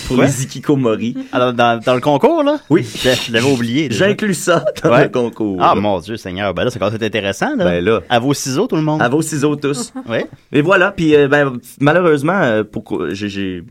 [0.07, 0.25] pour Ouais.
[0.27, 1.15] les Ikikomori.
[1.31, 2.57] Alors, dans, dans le concours, là?
[2.69, 2.83] Oui.
[2.83, 3.89] Je, je l'avais oublié.
[3.89, 4.07] déjà.
[4.07, 5.03] J'inclus ça dans Ouais.
[5.03, 5.57] le concours.
[5.61, 6.53] Ah, mon Dieu, Seigneur.
[6.53, 7.65] Ben là, ça commence à être intéressant, là.
[7.65, 8.01] Ben là.
[8.09, 9.01] À vos ciseaux, tout le monde.
[9.01, 9.93] À vos ciseaux tous.
[10.09, 10.27] Ouais.
[10.51, 13.63] Et voilà, puis euh, ben, malheureusement, euh, pour, j'ai, j'ai-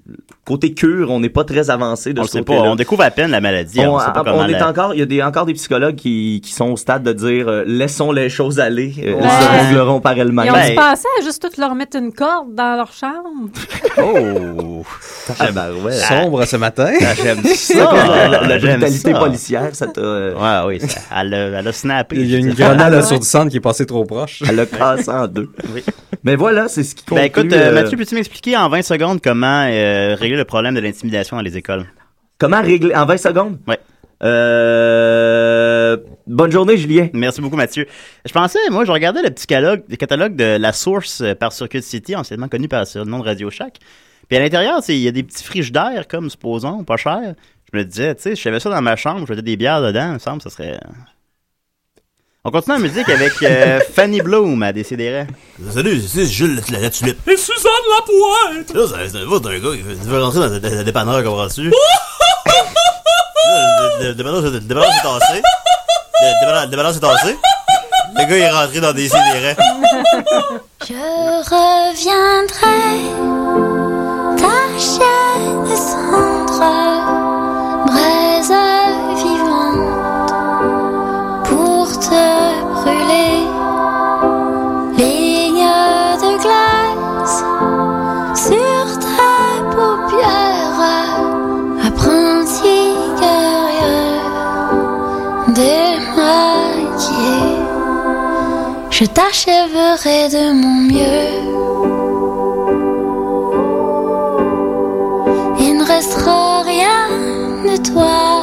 [0.45, 2.63] côté cure, on n'est pas très avancé de On ce sait côté-là.
[2.63, 2.69] pas.
[2.69, 3.81] On découvre à peine la maladie.
[3.81, 5.55] On, On, sait pas on comment est la- encore, il y a des, encore des
[5.55, 9.21] psychologues qui, qui sont au stade de dire euh, laissons les choses aller, euh, Ouais.
[9.23, 10.47] elles se régleront par elles-mêmes.
[10.47, 13.49] Ils ont Ben, penser à juste tout leur mettre une corde dans leur chambre.
[13.97, 14.83] Oh!
[15.39, 15.93] Ah, ben, ouais.
[15.93, 16.91] Sombre ce matin.
[17.01, 17.75] Ah, J'aime ça.
[18.29, 19.19] la- la J'aime brutalité ça.
[19.19, 20.89] policière, ça t'a, euh, Ouais, oui.
[20.89, 22.17] ça- elle, a, elle a snappé.
[22.17, 22.67] Il y a une je veux dire.
[22.69, 24.43] grenade assourdissante qui est passée trop proche.
[24.49, 25.51] elle l'a cassé en deux.
[25.75, 25.83] Oui.
[26.23, 27.17] Mais voilà, c'est ce qui conclut.
[27.23, 30.75] Ben écoute, euh, euh, Mathieu, peux-tu m'expliquer en 20 secondes comment euh, régler le problème
[30.75, 31.85] de l'intimidation dans les écoles?
[32.39, 33.59] comment régler en 20 secondes?
[33.69, 33.79] Ouais.
[34.75, 37.09] Euh, bonne journée, Julien.
[37.13, 37.87] Merci beaucoup, Mathieu.
[38.25, 41.83] Je pensais, moi, je regardais le petit catalogue, le catalogue de La Source par Circuit
[41.83, 43.79] City, anciennement connu par le nom de Radio Shack.
[44.29, 47.35] Puis à l'intérieur, il y a des petits frigidaires, comme, supposons, pas cher.
[47.73, 49.83] Je me disais, tu sais, si j'avais ça dans ma chambre, je mettais des bières
[49.83, 50.79] dedans, il me semble, ça serait...
[52.47, 55.27] On continue en musique avec euh, Fanny Bloom à Décideret.
[55.71, 57.27] Salut, c'est Jules la, la tulipe.
[57.27, 58.75] Et Suzanne Lapointe!
[58.75, 61.73] Là, c'est un gars qui veut- rentrer dans le, dépanneur, comprends-tu?
[64.01, 65.43] Le, dépanneur, s'est tassé.
[66.23, 67.37] Le dépanneur, s'est tassé.
[68.17, 69.57] Le gars il est rentré dans des sidérés.
[70.87, 70.95] Je
[71.51, 72.81] reviendrai,
[74.85, 75.01] tâcher
[75.69, 76.67] de cendre,
[77.87, 78.55] braise
[79.17, 80.33] vivante,
[81.45, 82.27] pour te
[82.75, 83.39] brûler,
[84.99, 85.71] ligne
[86.23, 87.39] de glace
[88.35, 90.83] sur tes paupières,
[91.87, 92.79] apprenti
[93.21, 94.33] guerrière,
[95.49, 96.45] démaquillée.
[98.91, 101.54] Je t'achèverai de mon mieux.
[107.95, 108.34] Toi.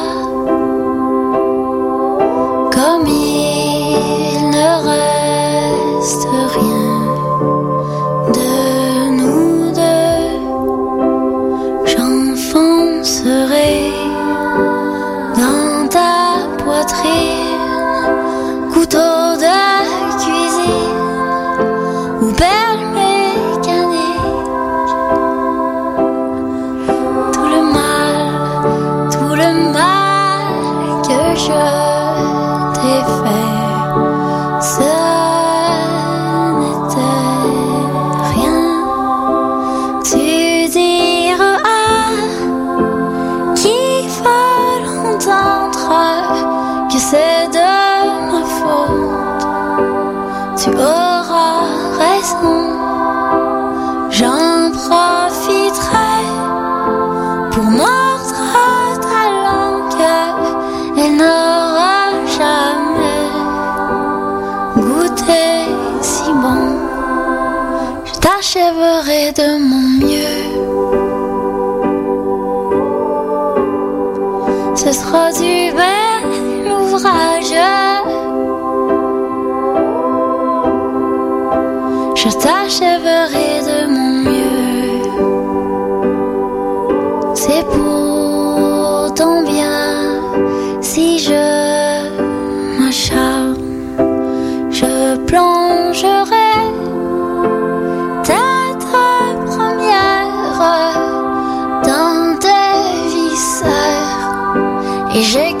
[105.22, 105.51] Et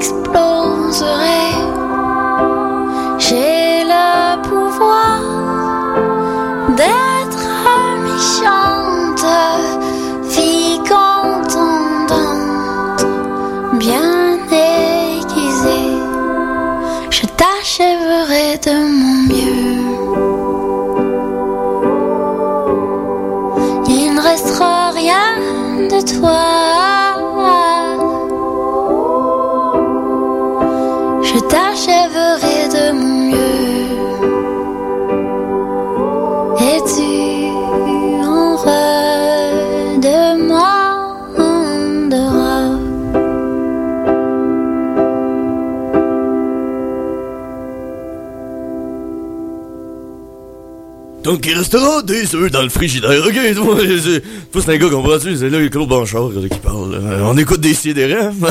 [51.32, 53.32] Donc il restera des œufs dans le frigidaire, ok?
[54.52, 55.34] Toi, c'est un gars, comprends-tu?
[55.34, 56.92] C'est là Claude Blanchard là, qui parle.
[56.92, 58.16] Euh, on écoute des sidérés.
[58.16, 58.32] Hein?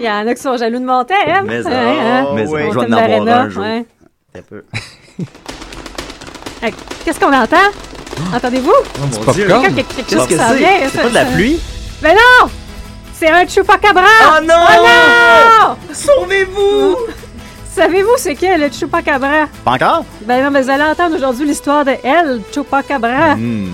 [0.00, 1.46] Il y en a qui sont jaloux de mon thème.
[1.46, 2.26] Mais, hein, oh, hein?
[2.34, 2.70] mais ouais.
[2.72, 3.62] je vais en avoir un jour.
[3.62, 3.86] Ouais.
[4.48, 4.64] Peu.
[7.04, 7.70] Qu'est-ce qu'on entend?
[8.34, 8.72] Entendez-vous?
[9.32, 9.62] C'est chose
[10.08, 10.56] Qu'est-ce qui que s'en c'est?
[10.56, 11.60] vient, C'est ça- pas de la ça- pluie?
[12.02, 12.48] Mais non!
[13.14, 14.02] C'est un chupacabra!
[14.26, 14.54] Oh non!
[14.68, 15.76] Oh non!
[15.92, 16.96] Sauvez-vous!
[17.74, 19.46] Savez-vous c'est quel le chupacabra?
[19.64, 20.04] Pas encore?
[20.22, 23.34] Ben non, mais vous allez entendre aujourd'hui l'histoire de El Chupacabra.
[23.36, 23.68] Hmm.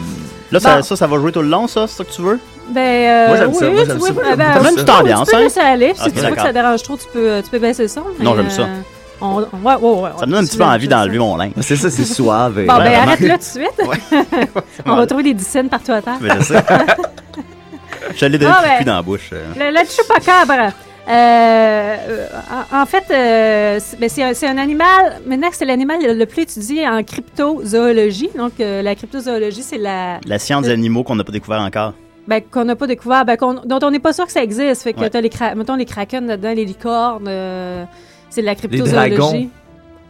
[0.51, 0.83] Là, ça, Bon.
[0.83, 1.87] ça, ça va jouer tout le long, ça?
[1.87, 2.39] C'est ça que tu veux?
[2.69, 4.53] Ben, euh, Moi, j'aime oui, ça, moi, tu j'aime ça, ben, ben, ça.
[4.55, 5.45] Ça donne une tu petite peux- ambiance, Tu peux hein?
[5.45, 5.93] laisser aller.
[5.97, 8.03] Si Ok, tu vois que ça dérange trop, tu peux, tu peux baisser le son.
[8.21, 8.63] Non, j'aime ça.
[8.63, 8.85] euh, on,
[9.23, 11.53] on- ouais, ouais, ouais, Ça me donne un petit peu envie d'enlever mon linge.
[11.61, 12.59] C'est ça, c'est suave.
[12.59, 13.81] et- Bon, ben, arrête-le tout de suite.
[14.87, 16.19] on va trouver des dixaines partout à terre.
[16.21, 16.65] Mais je sais.
[18.17, 18.85] Je l'ai donné Ah, le ben.
[18.85, 19.31] dans la bouche.
[19.33, 19.45] euh.
[19.57, 20.71] Le, le chupacabra.
[21.09, 22.27] Euh,
[22.73, 25.21] en, en fait, euh, c'est ben, c'est un, animal.
[25.27, 28.31] Maintenant, c'est l'animal le, plus étudié en cryptozoologie.
[28.37, 30.19] Donc, euh, la cryptozoologie, c'est la.
[30.27, 31.95] La science des animaux qu'on n'a pas découvert encore.
[32.29, 34.83] Ben, qu'on n'a pas découvert, ben, dont on n'est pas sûr que ça existe.
[34.83, 35.11] Fait que Ouais.
[35.11, 37.85] t'as les, cra- mettons, les kraken là-dedans, les licornes, euh,
[38.33, 39.17] c'est de la cryptozoologie.
[39.17, 39.51] dragons.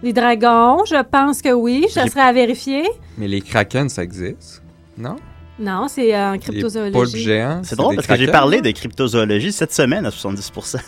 [0.02, 1.86] Les dragons, je pense que oui.
[1.90, 2.82] Ça Les- serait à vérifier.
[3.18, 4.62] Mais les kraken, ça existe?
[4.98, 5.16] Non?
[5.58, 7.28] Non, c'est en Les cryptozoologie.
[7.62, 10.78] C'est drôle des parce que j'ai parlé de cryptozoologie cette semaine à 70%.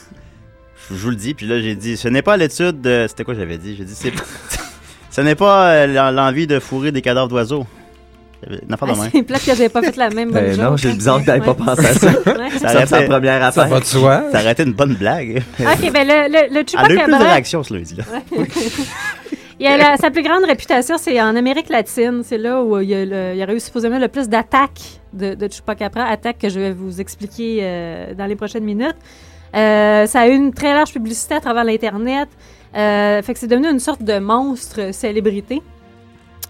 [0.90, 3.06] Je vous le dis, puis là j'ai dit, ce n'est pas l'étude de...
[3.08, 3.74] C'était quoi j'avais dit?
[3.76, 4.12] J'ai dit, c'est...
[5.10, 7.66] ce n'est pas euh, l'en- l'envie de fourrer des cadavres d'oiseaux.
[8.66, 9.10] Une affaire de Ah, même.
[9.12, 11.40] c'est plate que j'avais pas fait la même bonne Ben non, c'est bizarre que t'avais
[11.40, 12.12] pas pensé à ça.
[12.12, 13.66] Ça, c'est arrêtait- la première Ça affaire.
[13.74, 14.24] va de soi?
[14.32, 15.42] Ça aurait été une bonne blague.
[15.60, 17.18] OK, ben le, le, le Elle a eu plus de chupacabra...
[17.18, 18.04] réactions ce lundi-là.
[19.60, 22.22] Il a la- sa plus grande réputation, c'est en Amérique latine.
[22.24, 25.00] C'est là où il y, a le- il y aurait eu supposément le plus d'attaques
[25.12, 28.96] de, de Chupacabra, attaques que je vais vous expliquer euh, dans les prochaines minutes.
[29.54, 32.28] Euh, ça a eu une très large publicité à travers l'Internet.
[32.76, 35.62] Euh, fait que c'est devenu une sorte de monstre célébrité.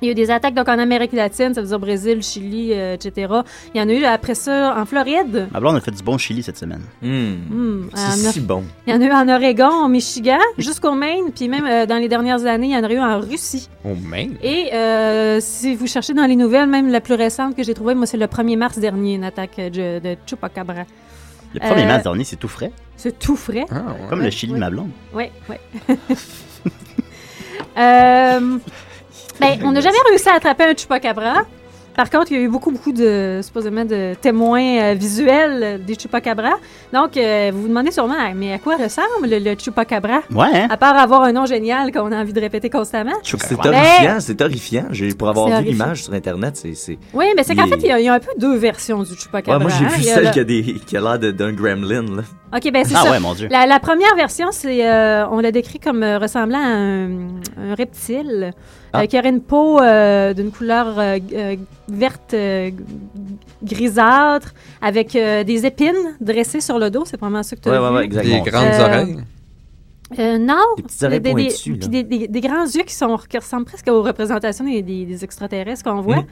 [0.02, 2.70] Il y a eu des attaques donc en Amérique latine, ça veut dire Brésil, Chili,
[2.72, 3.32] euh, etc.
[3.74, 5.48] Il y en a eu après ça en Floride.
[5.52, 6.82] Ma blonde a fait du bon chili cette semaine.
[7.00, 7.34] Hmm.
[7.50, 8.64] Hmm, C'est si bon.
[8.86, 11.96] Il y en a eu en Oregon, au Michigan, jusqu'au Maine, puis même euh, dans
[11.96, 13.68] les dernières années, il y en a eu en Russie.
[13.84, 14.34] Oh, man!
[14.42, 17.94] Et euh, si vous cherchez dans les nouvelles, même la plus récente que j'ai trouvée,
[17.94, 20.84] moi, c'est le 1er mars dernier, une attaque de, de Chupacabra.
[21.54, 22.72] Le premier Euh, mars dernier, c'est tout frais?
[22.96, 23.64] C'est tout frais.
[23.70, 24.08] Ah, ouais.
[24.08, 24.90] Comme le chili de ma blonde.
[25.14, 25.56] Oui, oui.
[29.40, 31.42] ben, on n'a jamais réussi à attraper un Chupacabra.
[31.96, 35.78] Par contre, il y a eu beaucoup, beaucoup de, supposément, de témoins euh, visuels euh,
[35.78, 36.56] des Chupacabras.
[36.92, 40.22] Donc, euh, vous vous demandez sûrement, Ah, mais à quoi ressemble le, le Chupacabra?
[40.34, 40.66] Ouais, hein?
[40.70, 43.12] À part avoir un nom génial qu'on a envie de répéter constamment.
[43.22, 44.86] C'est horrifiant, c'est horrifiant.
[45.16, 46.98] Pour avoir vu l'image sur Internet, c'est...
[47.12, 49.04] Oui, mais c'est qu'en fait, il y, a, il y a un peu deux versions
[49.04, 49.58] du Chupacabra.
[49.58, 49.88] Ouais, moi, j'ai hein.
[49.96, 52.22] vu a celle le- qui a, l'air d'un gremlin, là.
[52.56, 53.10] OK, ben c'est Ah ça.
[53.12, 53.46] ouais, mon Dieu.
[53.52, 57.10] La, la première version, c'est euh, on l'a décrit comme ressemblant à un,
[57.56, 58.52] un reptile
[58.94, 59.06] Ah.
[59.06, 61.56] qui aurait une peau euh, d'une couleur euh, euh,
[61.88, 62.70] verte euh,
[63.62, 67.04] grisâtre avec euh, des épines dressées sur le dos.
[67.04, 67.94] C'est vraiment ça que tu as Ouais, vu?
[67.96, 68.42] ouais, exactement.
[68.44, 69.16] Des grandes Euh, oreilles?
[70.18, 70.54] Euh, non.
[71.00, 71.86] Des Des- là.
[71.88, 75.24] des, des- des grands yeux qui, sont, qui ressemblent presque aux représentations des, des- des
[75.24, 76.16] extraterrestres qu'on voit.
[76.16, 76.26] Mhm.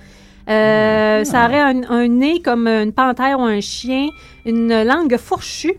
[0.51, 4.09] Euh, Ça aurait un, un nez comme une panthère ou un chien,
[4.45, 5.75] une langue fourchue.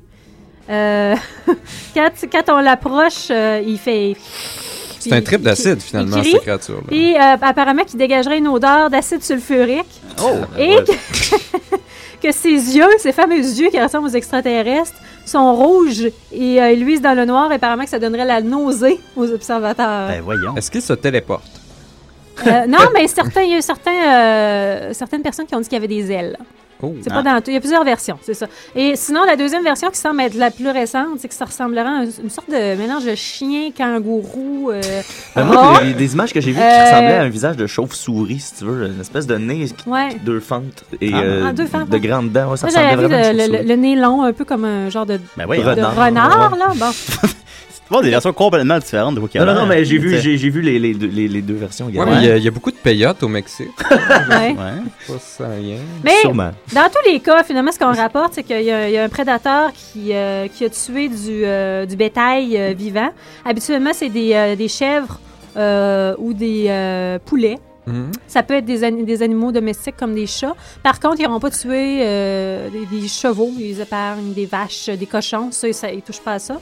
[0.69, 1.15] Euh,
[1.93, 4.15] quand, quand on l'approche, euh, il fait...
[5.09, 6.81] C'est un trip d'acide, finalement, cette créature-là.
[6.87, 10.01] Puis euh, apparemment qu'il dégagerait une odeur d'acide sulfurique.
[10.21, 10.35] Oh!
[10.57, 11.77] Et que,
[12.27, 14.93] que ses yeux, ces fameux yeux qui ressemblent aux extraterrestres,
[15.25, 17.51] sont rouges et euh, ils luisent dans le noir.
[17.51, 20.09] Et apparemment que ça donnerait la nausée aux observateurs.
[20.09, 20.55] Ben voyons.
[20.55, 21.61] Est-ce qu'il se téléporte?
[22.47, 25.75] Euh, non, mais certains, il y a certains, euh, certaines personnes qui ont dit qu'il
[25.75, 26.37] y avait des ailes.
[26.83, 26.93] Oh.
[27.01, 27.15] C'est Ah.
[27.15, 27.49] pas dans tout.
[27.49, 28.47] Il y a plusieurs versions, c'est ça.
[28.75, 31.87] Et sinon, la deuxième version qui semble être la plus récente, c'est que ça ressemblerait
[31.87, 34.69] à un- une sorte de mélange de chien, kangourou.
[34.71, 34.81] Euh,
[35.35, 37.65] Ben, moi, des, des images que j'ai vues Euh, qui ressemblaient à un visage de
[37.67, 40.09] chauve-souris, si tu veux, une espèce de nez, qui- Ouais.
[40.25, 41.17] deux fentes et Ah.
[41.21, 42.51] euh, Ah, deux fentes, de grandes dents.
[42.51, 44.65] Ouais, ça Moi, j'avais ressemblait vu vraiment à le, le- nez long, un peu comme
[44.65, 45.63] un genre de, Ben voyons.
[45.63, 45.95] de Renard.
[45.95, 46.67] renard, là.
[46.75, 46.91] Bon.
[47.93, 49.97] Vois, des versions complètement différentes de quoi qu'il y a Non, non, non, mais j'ai
[49.97, 52.11] vu, j'ai, j'ai vu les, les, deux- les, les deux versions Ouais, également.
[52.11, 53.69] mais il y a- il y, a beaucoup de payotes au Mexique.
[54.29, 54.55] Ouais.
[54.55, 55.15] Ouais.
[55.37, 55.77] Pas rien.
[56.03, 56.51] Mais Sûrement.
[56.73, 59.03] dans tous les cas, finalement, ce qu'on rapporte, c'est qu'il y, a il y a
[59.03, 63.09] un prédateur qui, euh, qui a tué du, euh, du bétail euh, vivant.
[63.45, 65.19] Habituellement, c'est des, euh, des chèvres
[65.57, 67.59] euh, ou des euh, poulets.
[67.85, 68.11] Mhm.
[68.27, 70.55] Ça peut être des, ani- des animaux domestiques comme des chats.
[70.81, 75.05] Par contre, ils n'auront pas tué euh, des, des chevaux, ils épargnent des vaches, des
[75.05, 75.49] cochons.
[75.51, 76.59] Ça, ça ils ne touchent pas à ça.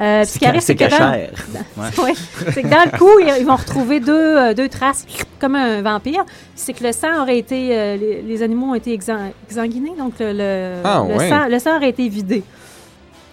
[0.00, 1.30] Euh, ce qui arrive, c'est que dans- cachère.
[1.76, 2.12] Ouais.
[2.54, 5.04] C'est que dans le coup, ils, ils vont retrouver deux, euh, deux traces,
[5.40, 6.24] comme un vampire.
[6.54, 7.70] C'est que le sang aurait été.
[7.76, 11.28] euh, les, les animaux ont été exan- exsanguinés, donc le, le, Ah, le ouais.
[11.28, 12.44] sang, le sang aurait été vidé.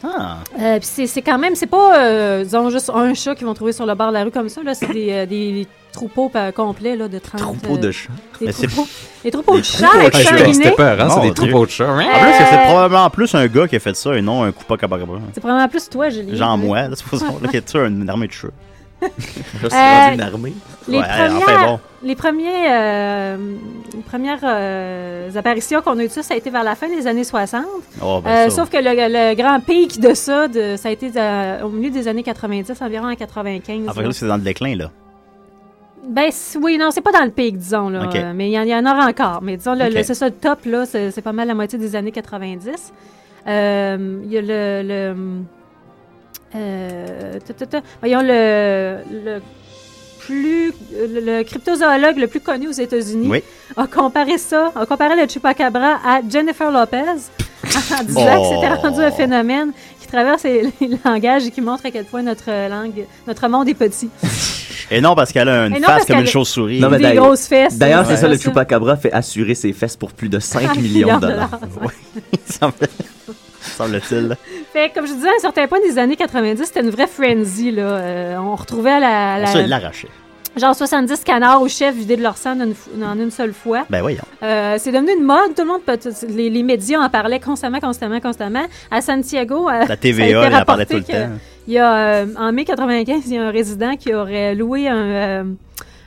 [0.03, 0.37] Ah.
[0.59, 3.71] Euh, c'est- c'est quand même, c'est pas, euh, disons, juste un chat qu'ils vont trouver
[3.71, 4.61] sur le bord de la rue comme ça.
[4.63, 4.73] là.
[4.75, 7.39] C'est des, euh, des troupeaux pa- complets là, de 30.
[7.41, 8.09] Troupeaux de euh, chats.
[8.39, 8.87] Des Mais c'est- troupeaux,
[9.23, 10.29] des troupeaux de chats troupeaux avec de chats.
[10.37, 10.53] sanguinés.
[10.53, 11.09] C'était peur, hein?
[11.09, 11.89] C'est des troupeaux de chats.
[11.91, 12.05] En plus,
[12.37, 14.99] c'est Euh, probablement plus un gars qui a fait ça et non un Coupacabra.
[15.33, 16.35] C'est probablement plus toi, Julie.
[16.35, 16.57] Genre hein.
[16.57, 18.47] moi, là, supposons là, qui a tué une armée de chats.
[19.63, 20.53] Là, c'est Euh, rendu une armée.
[20.87, 21.79] Les Ouais, premières, enfin bon.
[22.03, 23.37] les premiers, euh,
[23.95, 26.87] les premières euh, apparitions qu'on a eues de ça, ça a été vers la fin
[26.89, 27.63] des années 60.
[28.03, 31.09] Oh, ben Euh, sauf que le, le grand pic de ça, de, ça a été
[31.63, 33.87] au milieu des années 90, environ en 95.
[33.87, 34.07] Après, là.
[34.07, 34.91] là, c'est dans le déclin, là.
[36.07, 36.29] Ben
[36.61, 38.75] oui, non, c'est pas dans le pic, disons, là, mais il y, en- il y
[38.75, 39.39] en aura encore.
[39.41, 39.93] Mais disons, le- Ok.
[39.95, 42.93] le- c'est ça, le top, là, c'est c'est pas mal la moitié des années 90.
[43.47, 44.87] Euh, Il y a le...
[44.87, 45.15] le
[46.55, 47.81] euh, ta, ta, ta.
[48.01, 49.39] Voyons, le, le
[50.19, 50.73] plus...
[50.93, 53.43] Le, le cryptozoologue le plus connu aux États-Unis Oui.
[53.77, 58.81] a comparé ça, a comparé le chupacabra à Jennifer Lopez en disant que c'était Oh.
[58.81, 59.71] rendu un phénomène
[60.01, 63.67] qui traverse les, les langages et qui montre à quel point notre langue, notre monde
[63.69, 64.09] est petit.
[64.91, 66.79] Et non, parce qu'elle a une non, face comme une chauve-souris.
[66.79, 67.75] Non, mais Des d'ailleurs- grosses fesses.
[67.75, 68.17] D'ailleurs, c'est Ouais.
[68.17, 68.37] ça, le.
[68.37, 71.49] Chupacabra fait assurer ses fesses pour plus de 5 Un millions de dollars.
[72.47, 72.75] semble-
[73.61, 74.37] Semble-t-il.
[74.75, 77.07] Fait que, comme je disais, à un certain point des années 90, c'était une vraie
[77.07, 77.71] frenzy.
[77.71, 77.81] Là.
[77.83, 80.09] Euh, on retrouvait la, la- Ça, il l'arrachait.
[80.57, 83.85] genre 70 canards au chef vidés de leur sang en une, seule fois.
[83.89, 84.19] Ben voyons.
[84.43, 85.55] Euh, c'est devenu une mode.
[85.55, 85.97] Tout le monde, peut-
[86.27, 88.65] les, les médias en parlaient constamment, constamment, constamment.
[88.91, 91.29] À Santiago, euh, La TVA, elle en parlait tout le temps.
[91.67, 94.87] Il y a, euh, en mai 95, il y a un résident qui aurait loué
[94.89, 95.45] un,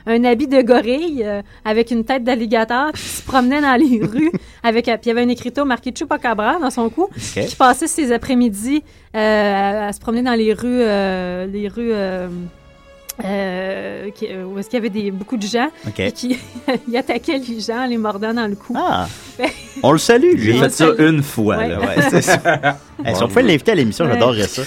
[0.09, 4.33] un habit de gorille euh, avec une tête d'alligator qui se promenait dans les rues
[4.63, 7.87] avec euh, puis il y avait un écriteau marqué Chupacabra dans son cou qui passait
[7.87, 8.83] ses après-midi
[9.15, 9.19] euh,
[9.55, 12.29] à, à se promener dans les rues euh, les rues euh,
[13.25, 16.39] euh, qui- euh, où est-ce qu'il y avait des, beaucoup de gens et qui
[16.89, 18.75] il attaquait les gens en les mordant dans le cou.
[18.77, 19.09] Ah.
[19.83, 20.53] On le salue, lui.
[20.53, 21.57] J'ai fait ça une fois.
[21.59, 21.69] Ouais.
[21.69, 21.81] Là.
[21.81, 22.41] Ouais, c'est ça.
[23.05, 24.13] Hey, si on pouvait l'inviter à l'émission, Ouais.
[24.15, 24.63] j'adorerais ça.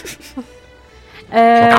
[1.33, 1.69] Euh,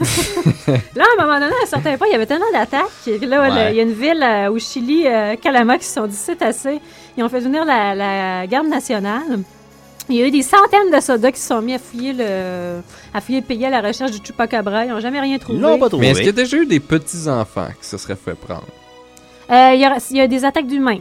[0.96, 2.86] là, à un moment donné, à un certain point, il y avait tellement d'attaques.
[3.04, 3.50] que Là, Ouais.
[3.66, 6.16] le- il y a une ville euh, au Chili, euh, Calama, qui se sont dit
[6.16, 6.80] c'est assez.
[7.16, 9.40] Ils ont fait venir la, la garde nationale.
[10.08, 12.80] Il y a eu des centaines de soldats qui se sont mis à fouiller le,
[13.12, 14.86] à fouiller le pays à la recherche du Chupacabra.
[14.86, 15.58] Ils n'ont jamais rien trouvé.
[15.98, 18.64] Mais est-ce qu'il y a déjà eu des petits-enfants qui se seraient fait prendre?
[19.50, 21.00] Euh, il, y a, il y a des attaques d'humains.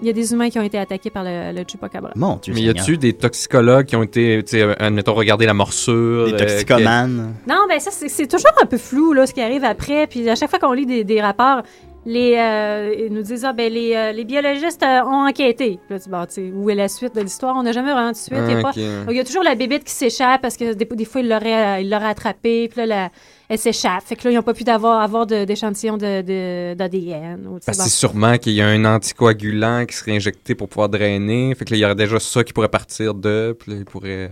[0.00, 2.10] Il y a des humains qui ont été attaqués par le, le Chupacabra.
[2.16, 5.46] Mon Dieu Mais y a-tu des toxicologues qui ont été, tu sais, euh, admettons, regarder
[5.46, 6.26] la morsure?
[6.26, 7.34] Des euh, toxicomanes.
[7.48, 10.06] Non, ben ça, c'est toujours un peu flou, là, ce qui arrive après.
[10.06, 11.62] Puis à chaque fois qu'on lit des, des rapports,
[12.06, 15.78] les, euh, ils nous disent, ah, ben, les, euh, les biologistes euh, ont enquêté.
[15.86, 17.54] Puis là, tu dis, bon, tu sais, où est la suite de l'histoire?
[17.56, 18.36] On n'a jamais vraiment de suite.
[18.46, 20.84] il, y a pas- il y a toujours la bébête qui s'échappe parce que des,
[20.84, 22.68] des fois, il l'aurait il l'aurait attrapée.
[22.68, 23.10] Puis là, la-
[23.48, 24.02] elle s'échappe.
[24.06, 27.46] Fait que là, ils n'ont pas pu d'avoir, avoir d'échantillons de, de- d'ADN.
[27.64, 27.84] Parce bon.
[27.84, 31.54] c'est sûrement qu'il y a un anticoagulant qui serait injecté pour pouvoir drainer.
[31.54, 33.56] Fait que là, il y aurait déjà ça qui pourrait partir de.
[33.58, 34.30] Puis là, il pourrait.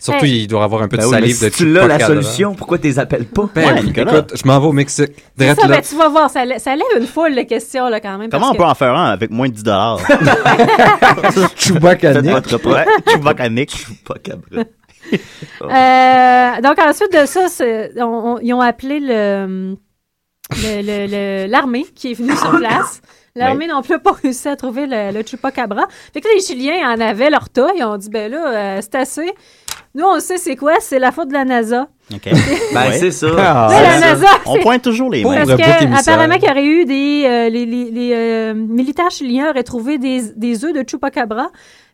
[0.00, 0.42] Surtout, Hey.
[0.42, 2.54] il doit avoir un peu de Ben mais salive si de tu l'as la solution,
[2.54, 3.48] pourquoi tu les appelles pas?
[3.54, 5.12] Ben Ouais, oui, écoute, je m'en vais au Mexique.
[5.38, 5.54] Ça, là.
[5.66, 8.28] ben, tu vas voir, ça, ça lève une foule de questions, là, quand même.
[8.28, 10.00] Comment parce on peut en faire un avec moins de 10 dollars?
[11.56, 12.48] Chewbacca-nique.
[13.08, 13.86] Chewbacca-nique.
[15.62, 19.76] Euh, donc ensuite de ça, c'est- on- on- ils ont appelé le
[20.50, 23.00] le- le- le- l'armée qui est venue sur place.
[23.36, 25.86] L'armée non plus n'a pas réussi à trouver le, le Chupacabra.
[26.12, 27.68] Fait que là, les Chiliens en avaient leur tas.
[27.76, 29.32] Ils ont dit, ben là, euh, c'est assez.
[29.94, 31.88] Nous, on sait c'est quoi, c'est la faute de la NASA.
[32.12, 32.20] OK.
[32.74, 32.98] Ben, Ouais.
[32.98, 33.26] c'est ça.
[33.38, 34.00] Ah, la ça.
[34.00, 35.46] NASA, On pointe toujours les mains.
[35.46, 37.24] parce que, apparemment qu'il y aurait eu des...
[37.26, 41.48] euh, les les- les, euh, militaires chiliens auraient trouvé des, des œufs de Chupacabra,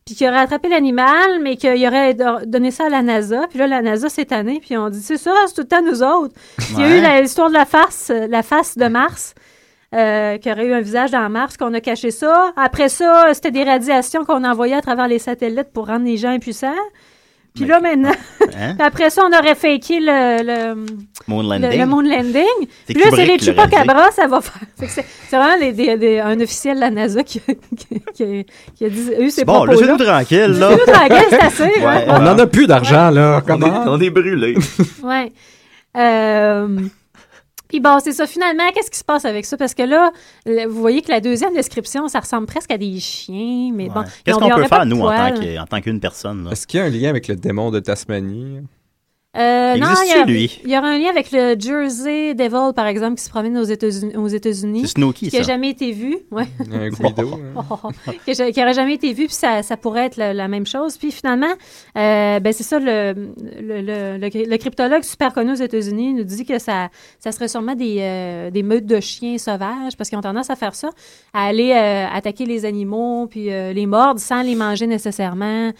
[0.05, 3.47] puis qu'ils auraient attrapé l'animal, mais qu'ils auraient do- donné ça à la NASA.
[3.49, 5.83] Puis là, la NASA s'est tannée, puis on dit, c'est ça, c'est tout le temps
[5.83, 6.35] nous autres.
[6.73, 9.35] Il y a eu l'histoire de la face, la face de Mars,
[9.95, 12.53] euh, qui aurait eu un visage dans Mars, qu'on a caché ça.
[12.57, 16.31] Après ça, c'était des radiations qu'on envoyait à travers les satellites pour rendre les gens
[16.31, 16.73] impuissants.
[17.55, 18.13] Puis là, maintenant,
[18.57, 18.75] Hein?
[18.79, 20.87] puis après ça, on aurait faké le, le,
[21.29, 21.81] Moon le, landing.
[21.81, 22.67] le moon landing.
[22.87, 24.63] Puis là, c'est les Chupacabras, ça va faire.
[24.89, 27.41] C'est c'est vraiment les- des- des- un officiel de la NASA qui,
[27.77, 29.73] qui, qui- qui a dit, eu ces Bon, propos-là.
[29.75, 30.71] laissez-nous tranquille, là.
[30.71, 31.63] Laissez-nous tranquille, c'est assez.
[31.65, 31.85] Ouais.
[31.85, 32.05] Ouais.
[32.09, 33.37] On en a plus d'argent, là.
[33.37, 33.85] On est, Comment?
[33.87, 34.57] on est brûlés.
[35.03, 35.31] Ouais.
[35.97, 36.69] Euh,
[37.71, 38.27] Puis bon, c'est ça.
[38.27, 39.57] Finalement, qu'est-ce qui se passe avec ça?
[39.57, 40.13] Parce que là,
[40.45, 44.01] le- vous voyez que la deuxième description, ça ressemble presque à des chiens, mais bon.
[44.01, 44.07] Ouais.
[44.25, 45.41] Qu'est-ce qu'on peut faire, nous, en tant, poils.
[45.41, 46.45] que- en tant qu'une personne?
[46.45, 46.51] là?
[46.51, 48.61] Est-ce qu'il y a un lien avec le démon de Tasmanie?
[49.37, 50.61] Euh, non, il y, a, lui?
[50.65, 53.63] il y aura un lien avec le Jersey Devil, par exemple, qui se promène aux
[53.65, 54.17] États-Unis.
[54.17, 56.19] Aux États-Unis C'est Snooki, qui n'a jamais été vu.
[56.33, 56.49] Ouais.
[56.73, 57.39] Un Guido?
[57.57, 58.13] hein?
[58.25, 60.97] qui n'aurait jamais été vu, puis ça, ça pourrait être la, la même chose.
[60.99, 61.53] Puis finalement,
[61.97, 63.15] euh, ben c'est ça, le,
[63.61, 66.89] le, le, le- le cryptologue super connu aux États-Unis nous dit que ça,
[67.21, 70.57] ça serait sûrement des, euh, des meutes de chiens sauvages, parce qu'ils ont tendance à
[70.57, 70.91] faire ça,
[71.33, 75.71] à aller euh, attaquer les animaux, puis euh, les mordre sans les manger nécessairement.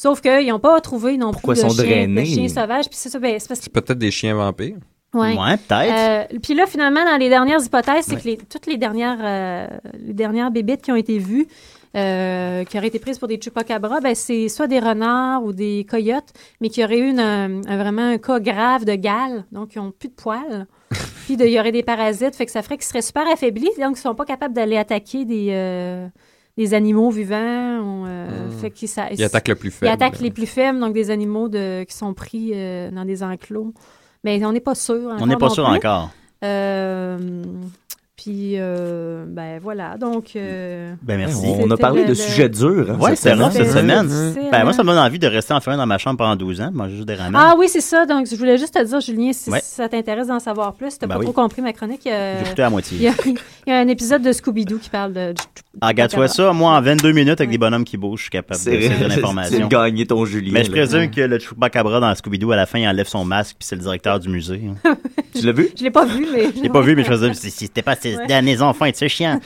[0.00, 2.24] Sauf qu'ils n'ont pas trouvé non Pourquoi plus de chiens, de drainés?
[2.24, 2.86] chiens sauvages.
[2.88, 4.76] Puis c'est ça, ben, c'est parce que C'est peut-être des chiens vampires.
[5.12, 5.34] Ouais.
[5.34, 6.30] peut-être.
[6.32, 9.66] Euh, puis là, finalement, dans les dernières hypothèses, c'est que les- toutes les dernières, euh,
[9.98, 11.48] les dernières bébites qui ont été vues,
[11.96, 15.86] euh, qui auraient été prises pour des chupacabras, ben, c'est soit des renards ou des
[15.88, 16.28] coyotes,
[16.60, 19.78] mais qui auraient eu une, euh, un- vraiment un cas grave de gale, donc ils
[19.78, 20.66] n'ont plus de poils.
[21.26, 23.70] puis de- il y aurait des parasites, fait que ça ferait qu'ils seraient super affaiblis,
[23.78, 26.06] donc ils ne sont pas capables d'aller attaquer des, euh,
[26.58, 27.36] des animaux vivants.
[28.06, 29.92] euh, fait qu'ils ça- Ils attaquent le plus Ils faible.
[29.92, 33.72] attaquent les plus faibles, donc des animaux de, qui sont pris euh, dans des enclos.
[34.24, 35.16] Mais on n'est pas sûr.
[35.20, 35.76] On n'est pas sûr plus.
[35.76, 36.10] encore.
[36.44, 37.16] Euh,
[38.16, 39.96] puis, euh, ben voilà.
[39.96, 40.32] Donc.
[40.34, 41.46] euh, Ben merci.
[41.60, 42.90] On a parlé de sujets durs.
[42.90, 44.08] hein, Ouais, cette c'est cette semaine.
[44.50, 46.70] Ben moi, ça me donne envie de rester enfermé dans ma chambre pendant 12 ans,
[46.72, 47.40] manger juste des ramen.
[47.40, 48.06] Ah oui, c'est ça.
[48.06, 49.60] Donc, je voulais juste te dire, Julien, si Ouais.
[49.62, 51.26] ça t'intéresse d'en savoir plus, tu n'as Ben pas oui.
[51.26, 52.06] trop compris ma chronique.
[52.08, 52.96] euh, J'ai écouté à moitié.
[52.98, 55.34] Il y, a, il y a un épisode de Scooby-Doo qui parle de.
[55.80, 58.24] Ah, regarde, tu vois ça, moi, en 22 minutes, avec des bonhommes qui bougent, je
[58.24, 59.68] suis capable de C'est saisir l'information.
[59.68, 60.52] tu gagné ton Julien.
[60.52, 60.76] Mais je là.
[60.86, 63.76] présume que le Chupacabra dans Scooby-Doo, à la fin, il enlève son masque, puis c'est
[63.76, 64.60] le directeur du musée.
[64.84, 64.96] hein.
[65.34, 65.68] tu l'as vu?
[65.78, 66.46] Je l'ai pas vu, mais.
[66.56, 68.26] Je l'ai pas vu, mais je faisais, si si c'était pas Ouais.
[68.26, 69.40] derniers enfants, c'est chiant.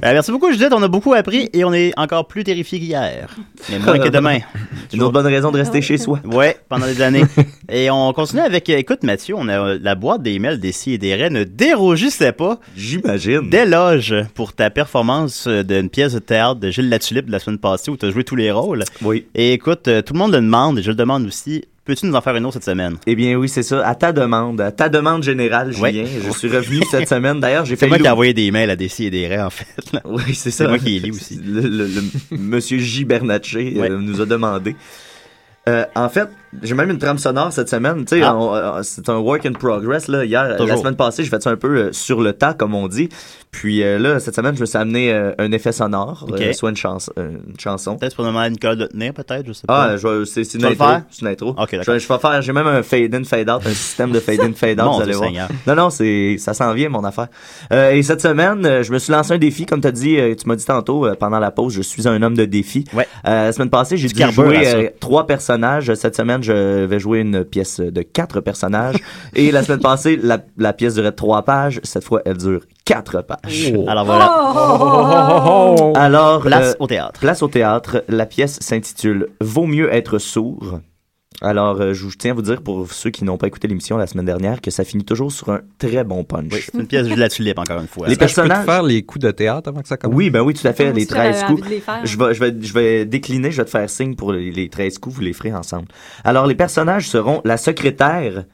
[0.00, 0.70] Ben, merci beaucoup, Judith.
[0.72, 3.28] On a beaucoup appris et on est encore plus terrifiés qu'hier.
[3.70, 4.38] Mais moins que demain.
[4.92, 6.18] Une autre bonne raison de rester chez soi.
[6.24, 7.22] Ouais, pendant des années.
[7.70, 10.72] et on continue avec, euh, écoute, Mathieu, on a euh, la boîte des mails des
[10.72, 12.58] si et des raies ne dérougissait pas.
[12.76, 13.48] J'imagine.
[13.48, 17.58] D'éloge pour ta performance euh, d'une pièce de théâtre de Gilles Latulippe de la semaine
[17.58, 18.84] passée où tu as joué tous les rôles.
[19.02, 19.26] Oui.
[19.34, 21.64] Et écoute, euh, tout le monde le demande et je le demande aussi.
[21.84, 22.96] Peux-tu nous en faire une autre cette semaine?
[23.08, 23.84] Eh bien oui, c'est ça.
[23.84, 25.72] À ta demande, à ta demande générale.
[25.72, 27.40] Julien, je suis revenu cette semaine.
[27.40, 29.26] D'ailleurs, j'ai C'est fait moi qui ai envoyé des mails à des si et des
[29.26, 29.66] raies, en fait.
[29.92, 30.00] là.
[30.04, 30.64] Oui, c'est ça.
[30.64, 31.40] C'est moi qui les lis aussi.
[31.44, 32.02] Le, le- le-
[32.38, 33.04] Monsieur J.
[33.04, 34.76] Bernatchez euh, nous a demandé.
[35.68, 36.28] Euh, en fait,
[36.62, 38.04] j'ai même une trame sonore cette semaine.
[38.04, 38.34] Tu sais, Ah.
[38.36, 40.08] euh, c'est un work in progress.
[40.08, 40.24] Là.
[40.24, 42.88] Hier, la semaine passée, j'ai fait ça un peu euh, sur le tas, comme on
[42.88, 43.08] dit.
[43.50, 46.76] Puis euh, là, cette semaine, je me suis amené euh, un effet sonore, soit une,
[46.76, 47.96] chanson une chanson.
[47.96, 49.90] Peut-être pour demander à Nicolas de tenir, peut-être, je sais pas.
[49.90, 50.86] Ah, je vais- c'est Tu une intro.
[51.10, 51.50] C'est une intro.
[51.58, 54.94] Ok, je, je vais faire, j'ai même un fade-in, fade-out, un système de fade-in, fade-out,
[54.94, 55.28] vous allez Dieu voir.
[55.28, 55.48] Seigneur.
[55.66, 57.28] Non, non, c'est, ça s'en vient, mon affaire.
[57.70, 60.56] Et cette semaine, je me suis lancé un défi, comme t'as dit, euh, tu m'as
[60.56, 62.84] dit tantôt, pendant la pause, je suis un homme de défi.
[62.94, 63.06] Ouais.
[63.24, 65.92] La semaine passée, j'ai dû jouer trois personnages.
[65.94, 68.96] Cette semaine, je vais jouer une pièce de quatre personnages.
[69.34, 71.80] et la semaine passée, la, la pièce durait trois pages.
[71.82, 73.72] Cette fois, elle dure quatre pages.
[73.86, 74.26] Alors voilà.
[75.96, 77.20] Alors, Place euh, au théâtre.
[77.20, 78.04] Place au théâtre.
[78.08, 80.80] La pièce s'intitule Vaut mieux être sourd.
[81.42, 84.06] Alors, euh, je tiens à vous dire, pour ceux qui n'ont pas écouté l'émission la
[84.06, 86.52] semaine dernière, que ça finit toujours sur un très bon punch.
[86.52, 88.06] C'est une pièce de la tulipe, encore une fois.
[88.08, 90.16] Les que je peux te personnages- faire les coups de théâtre avant que ça commence?
[90.16, 90.92] Oui, ben oui, tout à fait.
[90.92, 91.66] Les aussi, j'avais 13 envie coups.
[91.68, 92.00] de les faire.
[92.06, 94.68] Je vais, je, vais, je vais décliner, je vais te faire signe pour les, les
[94.68, 95.88] 13 coups, vous les ferez ensemble.
[96.24, 98.44] Alors, les personnages seront la secrétaire,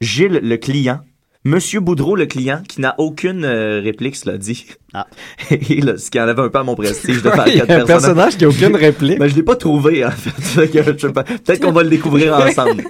[0.00, 1.00] Gilles le client,
[1.46, 4.64] Monsieur Boudreau le client, qui n'a aucune euh, réplique, cela dit.
[4.94, 5.06] Ah.
[5.50, 7.86] Et là, ce qui enlève un peu à mon prestige de faire quatre un personnages.
[7.86, 9.18] personnage qui a aucune réplique.
[9.18, 10.70] Ben, je l'ai pas trouvé, en fait.
[10.72, 12.84] Peut-être qu'on va le découvrir ensemble.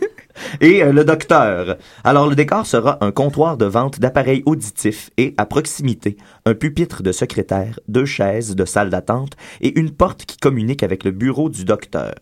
[0.60, 1.78] Et euh, le docteur.
[2.04, 7.02] Alors, le décor sera un comptoir de vente d'appareils auditifs et, à proximité, un pupitre
[7.02, 9.32] de secrétaire, deux chaises de salle d'attente
[9.62, 12.14] et une porte qui communique avec le bureau du docteur.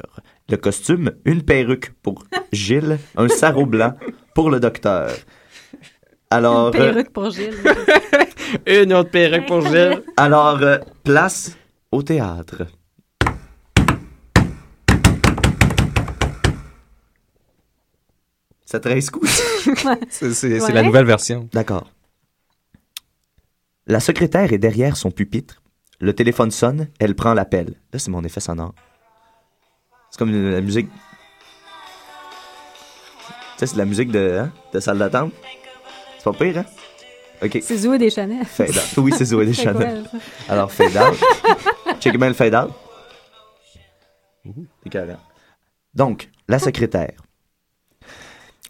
[0.49, 3.93] Le costume, une perruque pour Gilles, un sarrau blanc
[4.35, 5.11] pour le docteur.
[6.33, 7.55] Alors, Une euh, perruque pour Gilles.
[8.66, 10.03] Une autre perruque pour Gilles.
[10.16, 11.57] alors euh, place
[11.91, 12.62] au théâtre.
[18.64, 19.30] Ça 13 coups.
[20.09, 20.72] C'est Ouais.
[20.72, 21.49] la nouvelle version.
[21.53, 21.91] D'accord.
[23.87, 25.62] La secrétaire est derrière son pupitre.
[26.01, 27.74] Le téléphone sonne, elle prend l'appel.
[27.93, 28.74] Là, c'est mon effet sonore.
[30.11, 30.89] C'est comme la musique.
[30.89, 30.95] Tu
[33.59, 35.33] sais, c'est de la musique de, hein, de salle d'attente.
[36.23, 36.64] C'est pas pire, hein?
[37.43, 37.59] Ok.
[37.62, 38.45] C'est Zoé Deschanel.
[38.45, 38.97] Fade out.
[38.99, 40.05] Oui, c'est Zoé Deschanel.
[40.49, 41.18] Alors, fade out.
[42.01, 42.70] Check bien le fade out.
[44.85, 45.14] C'est carré.
[45.95, 47.20] Donc, la secrétaire.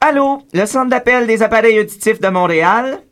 [0.00, 3.02] Allô, le centre d'appel des appareils auditifs de Montréal?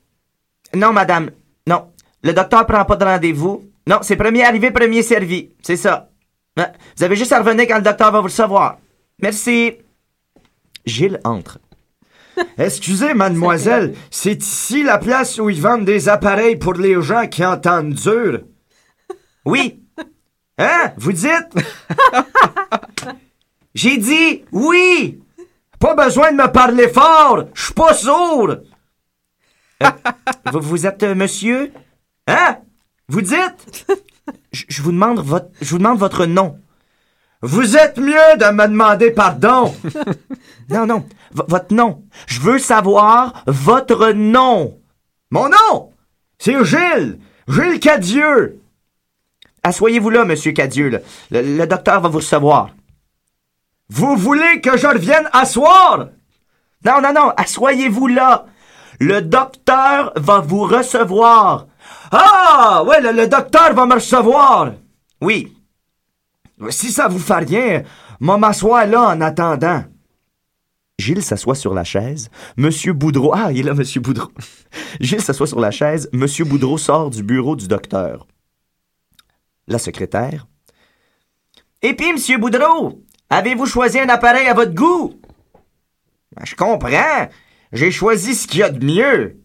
[0.74, 1.30] Non, madame.
[1.66, 1.92] Non.
[2.22, 3.62] Le docteur prend pas de rendez-vous.
[3.86, 5.50] Non, c'est premier arrivé, premier servi.
[5.62, 6.08] C'est ça.
[6.56, 8.78] Vous avez juste à revenir quand le docteur va vous recevoir.
[9.22, 9.74] Merci.
[10.86, 11.58] Gilles entre.
[12.58, 17.44] Excusez, mademoiselle, c'est ici la place où ils vendent des appareils pour les gens qui
[17.44, 18.40] entendent dur.
[19.44, 19.82] Oui.
[20.58, 20.92] Hein?
[20.96, 21.54] Vous dites?
[23.74, 25.20] J'ai dit oui.
[25.78, 27.44] Pas besoin de me parler fort.
[27.54, 28.56] Je suis pas sourd.
[30.52, 31.72] Vous, vous êtes euh, monsieur?
[32.26, 32.58] Hein?
[33.08, 33.86] Vous dites?
[34.52, 36.58] Je vous demande votre, je vous demande votre nom.
[37.42, 39.74] Vous êtes mieux de me demander pardon.
[40.68, 41.04] Non, non.
[41.32, 42.02] Votre nom.
[42.26, 44.78] Je veux savoir votre nom.
[45.30, 45.92] Mon nom,
[46.38, 47.18] c'est Gilles.
[47.48, 48.60] Gilles Cadieux.
[49.62, 51.02] Assoyez-vous là, monsieur Cadieux.
[51.30, 52.70] Le, docteur va vous recevoir.
[53.88, 56.08] Vous voulez que je revienne asseoir?
[56.84, 58.46] Non, non, non, asseyez-vous là.
[58.98, 61.66] Le docteur va vous recevoir.
[62.10, 64.72] Ah, ouais, le, docteur va me recevoir.
[65.20, 65.56] Oui.
[66.70, 67.82] Si ça vous fait rien,
[68.20, 69.84] m'asseoir là en attendant.
[71.00, 72.30] Gilles s'assoit sur la chaise.
[72.56, 73.32] Monsieur Boudreau.
[73.34, 74.30] Ah, il est là, Monsieur Boudreau.
[75.00, 76.08] Gilles s'assoit sur la chaise.
[76.12, 78.26] Monsieur Boudreau sort du bureau du docteur.
[79.66, 80.46] La secrétaire.
[81.82, 85.18] Et puis, Monsieur Boudreau, avez-vous choisi un appareil à votre goût?
[86.36, 87.28] Ben, je comprends.
[87.72, 89.40] J'ai choisi ce qu'il y a de mieux.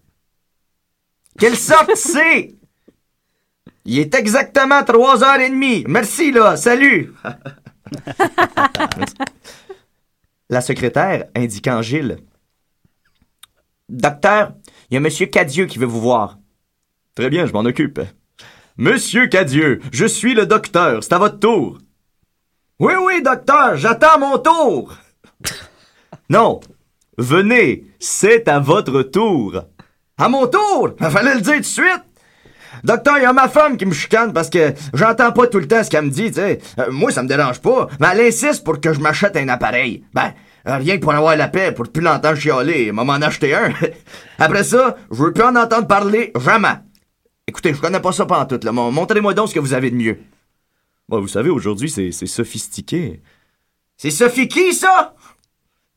[1.40, 2.56] Quelle sorte c'est?
[3.86, 5.86] Il est exactement trois heures et demie.
[5.88, 6.58] Merci, là.
[6.58, 7.14] Salut.
[10.50, 12.18] La secrétaire indiquant Gilles.
[13.90, 14.54] Docteur,
[14.90, 16.38] il y a Monsieur Cadieux qui veut vous voir.
[17.16, 18.00] Très bien, je m'en occupe.
[18.78, 21.80] Monsieur Cadieux, je suis le docteur, c'est à votre tour.
[22.80, 24.96] Oui, oui, docteur, j'attends mon tour.
[26.30, 26.60] non,
[27.18, 29.64] venez, c'est à votre tour.
[30.18, 30.92] À mon tour?
[31.00, 32.04] Il fallait le dire tout de suite.
[32.84, 35.68] Docteur, il y a ma femme qui me chicane parce que j'entends pas tout le
[35.68, 36.60] temps ce qu'elle me dit, tu sais.
[36.80, 40.04] Euh, moi, ça me dérange pas, mais elle insiste pour que je m'achète un appareil.
[40.14, 40.34] Ben,
[40.68, 43.54] euh, rien que pour avoir la paix, pour plus l'entendre chialer, elle m'a m'en acheté
[43.56, 43.72] un.
[44.40, 46.74] Après ça, je veux plus en entendre parler, jamais.
[47.48, 48.72] Écoutez, je connais pas ça pantoute, là.
[48.72, 50.18] Mon- Montrez-moi donc ce que vous avez de mieux.
[51.08, 53.22] Bon, vous savez, aujourd'hui, c'est sophistiqué.
[53.98, 55.14] C'est Sophie qui, ça?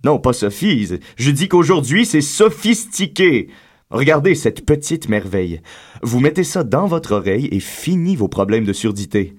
[0.04, 1.00] Non, pas Sophie.
[1.16, 3.48] Je dis qu'aujourd'hui, c'est sophistiqué.
[3.90, 5.62] Regardez cette petite merveille.
[6.02, 9.36] Vous mettez ça dans votre oreille et fini vos problèmes de surdité.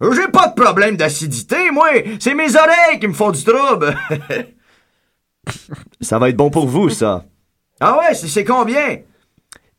[0.00, 1.88] J'ai pas de problème d'acidité, moi.
[2.18, 3.94] C'est mes oreilles qui me font du trouble.
[6.00, 7.24] Ça va être bon pour vous, ça.
[7.80, 8.98] ah ouais, c'est- c'est combien?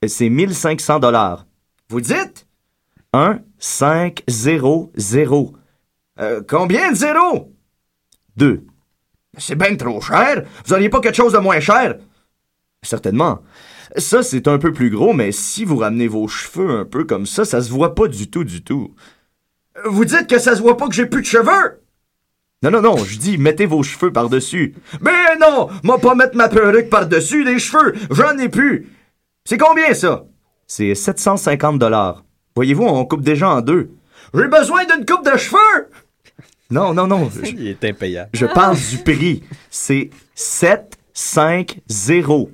[0.05, 1.45] C'est 1500 dollars.
[1.89, 2.47] Vous dites?
[3.13, 5.53] 1, 5, 0, 0.
[6.19, 7.53] Euh, combien de zéros?
[8.35, 8.65] 2.
[9.37, 10.43] C'est ben trop cher.
[10.65, 11.95] Vous auriez pas quelque chose de moins cher?
[12.81, 13.39] Certainement.
[13.97, 17.25] Ça, c'est un peu plus gros, mais si vous ramenez vos cheveux un peu comme
[17.25, 18.95] ça, ça se voit pas du tout, du tout.
[19.85, 21.79] Vous dites que ça se voit pas que j'ai plus de cheveux?
[22.63, 24.73] Non, non, non, je dis mettez vos cheveux par-dessus.
[25.01, 25.69] Mais non!
[25.83, 27.93] Moi pas mettre ma perruque par-dessus des cheveux.
[28.09, 28.89] J'en ai plus.
[29.45, 30.25] C'est combien, ça?
[30.65, 32.23] C'est 750 dollars.
[32.55, 33.91] Voyez-vous, on coupe déjà en deux.
[34.33, 35.89] J'ai besoin d'une coupe de cheveux!
[36.71, 37.29] Non, non, non.
[37.43, 38.29] Je, Il est impayable.
[38.33, 39.43] je parle du prix.
[39.69, 42.49] C'est 7, 5, 0.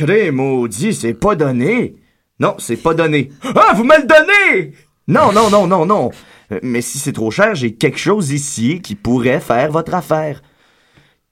[0.00, 1.94] Cré maudit, c'est pas donné.
[2.38, 3.30] Non, c'est pas donné.
[3.54, 4.72] Ah, vous me le donnez!
[5.06, 6.10] Non, non, non, non, non.
[6.52, 10.40] Euh, Mais si c'est trop cher, j'ai quelque chose ici qui pourrait faire votre affaire.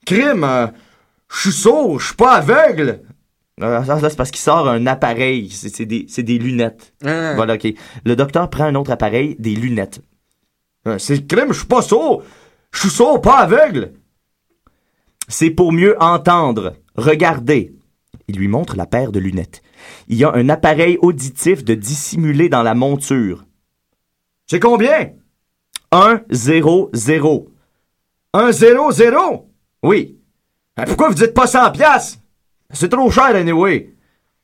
[0.04, 0.66] Crime, euh,
[1.32, 3.00] je suis sourd, je suis pas aveugle.
[3.62, 5.48] Euh, ça, c'est parce qu'il sort un appareil.
[5.50, 6.92] C'est des, des lunettes.
[7.02, 7.32] Ah.
[7.36, 7.68] Voilà, ok.
[8.04, 10.02] Le docteur prend un autre appareil, des lunettes.
[10.86, 12.22] Euh, C'est crime, je suis pas sourd.
[12.70, 13.94] Je suis sourd, pas aveugle.
[15.26, 16.74] C'est pour mieux entendre.
[16.96, 17.72] Regardez.
[18.28, 19.62] Il lui montre la paire de lunettes.
[20.08, 23.44] Il y a un appareil auditif de dissimulé dans la monture.
[24.46, 25.10] C'est combien?
[25.92, 27.48] 1, 0, 0.
[28.34, 29.50] Un zéro, zéro?
[29.82, 30.18] Oui.
[30.78, 32.18] Euh, Pourquoi vous dites pas 100 piastres?
[32.72, 33.94] C'est trop cher, anyway.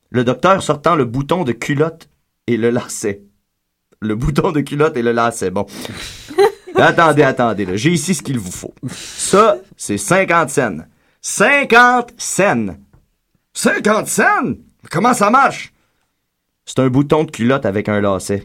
[0.09, 2.09] Le docteur sortant le bouton de culotte
[2.47, 3.21] et le lacet.
[4.01, 5.67] Le bouton de culotte et le lacet, bon.
[6.75, 8.73] attendez, attendez, j'ai ici ce qu'il vous faut.
[8.89, 10.77] Ça, c'est 50 cents.
[11.21, 12.75] 50 cents.
[13.55, 14.53] 50 cents?
[14.91, 15.73] Comment ça marche?
[16.65, 18.43] C'est un bouton de culotte avec un lacet.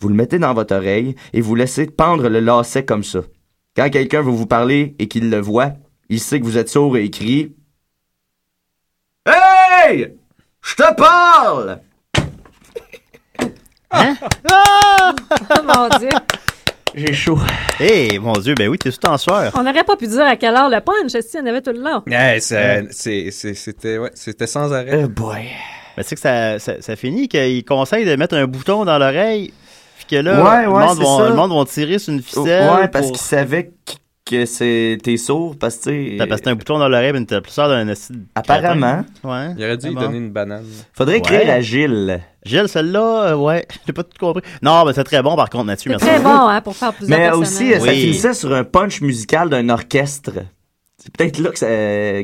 [0.00, 3.20] Vous le mettez dans votre oreille et vous laissez pendre le lacet comme ça.
[3.76, 5.74] Quand quelqu'un veut vous parler et qu'il le voit,
[6.08, 7.54] il sait que vous êtes sourd et il crie
[9.26, 10.16] Hey!
[10.62, 11.80] Je te parle!
[13.94, 13.98] Oh
[15.64, 16.08] mon Dieu!
[16.94, 17.38] J'ai chaud.
[17.80, 19.52] Eh, mon Dieu, ben oui, t'es tout en sueur.
[19.54, 21.80] On n'aurait pas pu dire à quelle heure le punch, si on avait tout le
[21.80, 22.02] long.
[22.40, 25.06] C'est- c'est- c'était ouais, c'était sans arrêt.
[25.06, 25.44] boy.
[25.96, 29.52] Ben, c'est que ça, ça, ça finit qu'il conseille de mettre un bouton dans l'oreille.
[29.98, 31.28] Puis que là, Ouais, le, monde ça.
[31.28, 32.70] le monde va tirer sur une ficelle.
[32.72, 33.70] Ouais, parce pour- qu'il savait
[34.28, 37.68] que- c'est t'es sourd, parce que que c'est un bouton dans l'oreille, t'as plus ça
[37.68, 38.24] d'un acide.
[38.34, 39.04] Apparemment.
[39.24, 39.54] Ouais.
[39.56, 40.00] Il aurait dû lui bon.
[40.02, 40.64] donner une banane.
[40.92, 41.18] Faudrait Ouais.
[41.20, 42.20] écrire à Gilles.
[42.44, 44.42] Gilles, celle-là, euh, ouais, j'ai pas tout compris.
[44.62, 45.90] Non, ben c'est très bon par contre, Mathieu.
[45.98, 46.22] C'est Merci.
[46.22, 49.68] très bon, hein, pour faire plusieurs Mais aussi, ça finissait sur un punch musical d'un
[49.68, 50.32] orchestre.
[51.00, 51.66] C'est peut-être là que ça,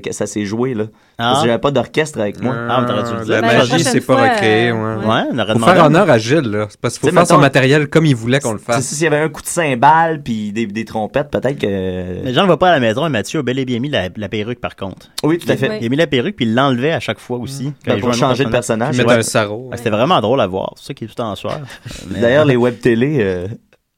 [0.00, 0.86] que ça s'est joué, là.
[1.16, 2.56] Parce que j'avais pas d'orchestre avec moi.
[2.68, 3.34] Ah, mais t'aurais dû le dire.
[3.34, 4.70] La Ben, magie, c'est pas recréé.
[4.70, 5.06] euh, Ouais.
[5.06, 5.72] Ouais, on aurait Faut demandé.
[5.74, 6.66] faire honneur à Gilles, là.
[6.68, 8.84] C'est parce qu'il faut T'sais, faire son matériel comme il voulait qu'on le fasse.
[8.84, 12.24] S'il y avait un coup de cymbale puis des, des trompettes, peut-être que.
[12.24, 13.90] Les gens ne voient pas à la maison, et Mathieu a bel et bien mis
[13.90, 15.06] la, la perruque par contre.
[15.22, 15.68] Oui, tout à fait.
[15.70, 15.76] Oui.
[15.80, 17.72] Il a mis la perruque puis il l'enlevait à chaque fois aussi.
[17.84, 18.96] quand Ben, il pour changer de personnage.
[18.96, 19.18] Mettre Ouais.
[19.18, 19.68] un sarrau.
[19.70, 20.72] Ouais, C'était vraiment drôle à voir.
[20.78, 21.60] C'est ça qui est tout en soir.
[22.10, 23.46] Mais- D'ailleurs, les web télé, euh,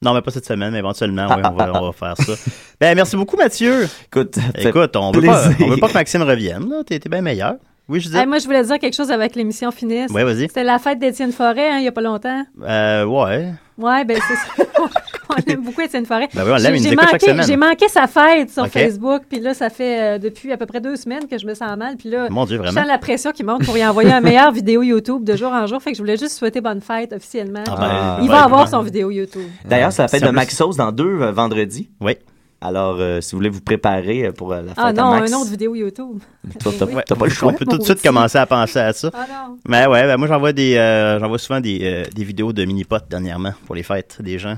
[0.03, 2.33] Non, mais pas cette semaine, mais éventuellement, oui, on va, on va faire ça.
[2.81, 3.89] Ben, merci beaucoup, Mathieu.
[4.07, 6.83] Écoute, Écoute, on veut, pas, on veut pas que Maxime revienne, là.
[6.85, 7.55] T'es bien meilleur.
[7.89, 8.19] Oui, je disais.
[8.21, 10.11] Hey, moi, je voulais dire quelque chose avec l'émission Finisse.
[10.11, 10.49] Ouais, vas-y.
[10.49, 12.43] C'était la fête d'Étienne Forêt, hein, il y a pas longtemps.
[12.63, 13.53] Euh, ouais.
[13.79, 14.69] Ouais, ben c'est ça.
[15.29, 16.29] on aime beaucoup Étienne Forêt.
[16.35, 17.47] Ben oui, on l'aime, J'ai- il nous j'ai écoute chaque manqué- semaine.
[17.47, 18.71] J'ai manqué sa fête sur Ok.
[18.71, 21.55] Facebook, puis là, ça fait euh, depuis à peu près deux semaines que je me
[21.55, 21.97] sens mal.
[21.97, 22.81] Puis là, Mon Dieu, je vraiment?
[22.81, 25.67] sens la pression qui monte pour y envoyer un meilleur vidéo YouTube de jour en
[25.67, 25.81] jour.
[25.81, 27.63] Fait que je voulais juste souhaiter bonne fête officiellement.
[27.69, 28.71] Ah ben, il ben, va avoir ben.
[28.71, 29.47] son vidéo YouTube.
[29.65, 31.89] D'ailleurs, c'est la fête de Maxos dans deux euh, vendredis.
[32.01, 32.17] Oui.
[32.61, 35.21] Alors, euh, si vous voulez vous préparer euh, pour euh, la fête Ah non, à
[35.21, 35.31] Max.
[35.31, 36.19] une autre vidéo YouTube.
[36.59, 37.03] Toi, t'as Oui.
[37.07, 37.53] t'as pas le choix.
[37.53, 39.11] On peut tout de suite commencer à penser à ça.
[39.13, 39.59] Ah non.
[39.69, 43.09] Mais ouais, ben moi j'envoie des euh, j'envoie souvent des, euh, des vidéos de mini-potes
[43.11, 44.57] dernièrement pour les fêtes des gens.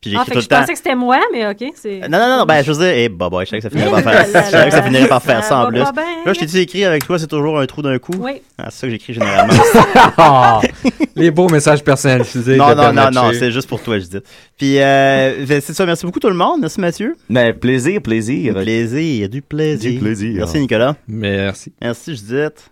[0.00, 0.60] Puis Ah, fait tout que le je temps.
[0.60, 1.62] pensais que c'était moi, mais OK.
[1.74, 3.64] c'est- Non, non, non, non, ben, je veux dire, eh, bah, bah, je savais que
[3.64, 5.62] ça finirait par faire, là je là savais que ça finirait par faire Ça en
[5.64, 5.80] va plus.
[5.82, 6.04] pas bien.
[6.24, 8.14] Là, je t'ai dit écrit avec toi, c'est toujours un trou d'un coup?
[8.18, 8.40] Oui.
[8.56, 9.52] Ah, c'est ça que j'écris généralement.
[10.16, 10.60] Ah,
[11.16, 12.56] les beaux messages personnalisés.
[12.56, 14.20] non, non, non, non, c'est juste pour toi, je dis.
[14.56, 16.60] Puis, euh, ben, c'est ça, merci beaucoup tout le monde.
[16.62, 17.14] Merci Mathieu.
[17.28, 18.54] Mais plaisir, plaisir.
[18.54, 19.92] Du plaisir, du plaisir.
[19.92, 20.34] Du plaisir.
[20.38, 20.96] Merci Nicolas.
[21.08, 21.74] Merci.
[21.82, 22.70] Merci Judith.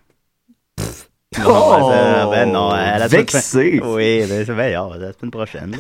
[0.81, 3.81] Oh, Non, ben, ben non, à la semaine- vexé.
[3.85, 5.77] Oui, ben, c'est bien, ah, la semaine prochaine.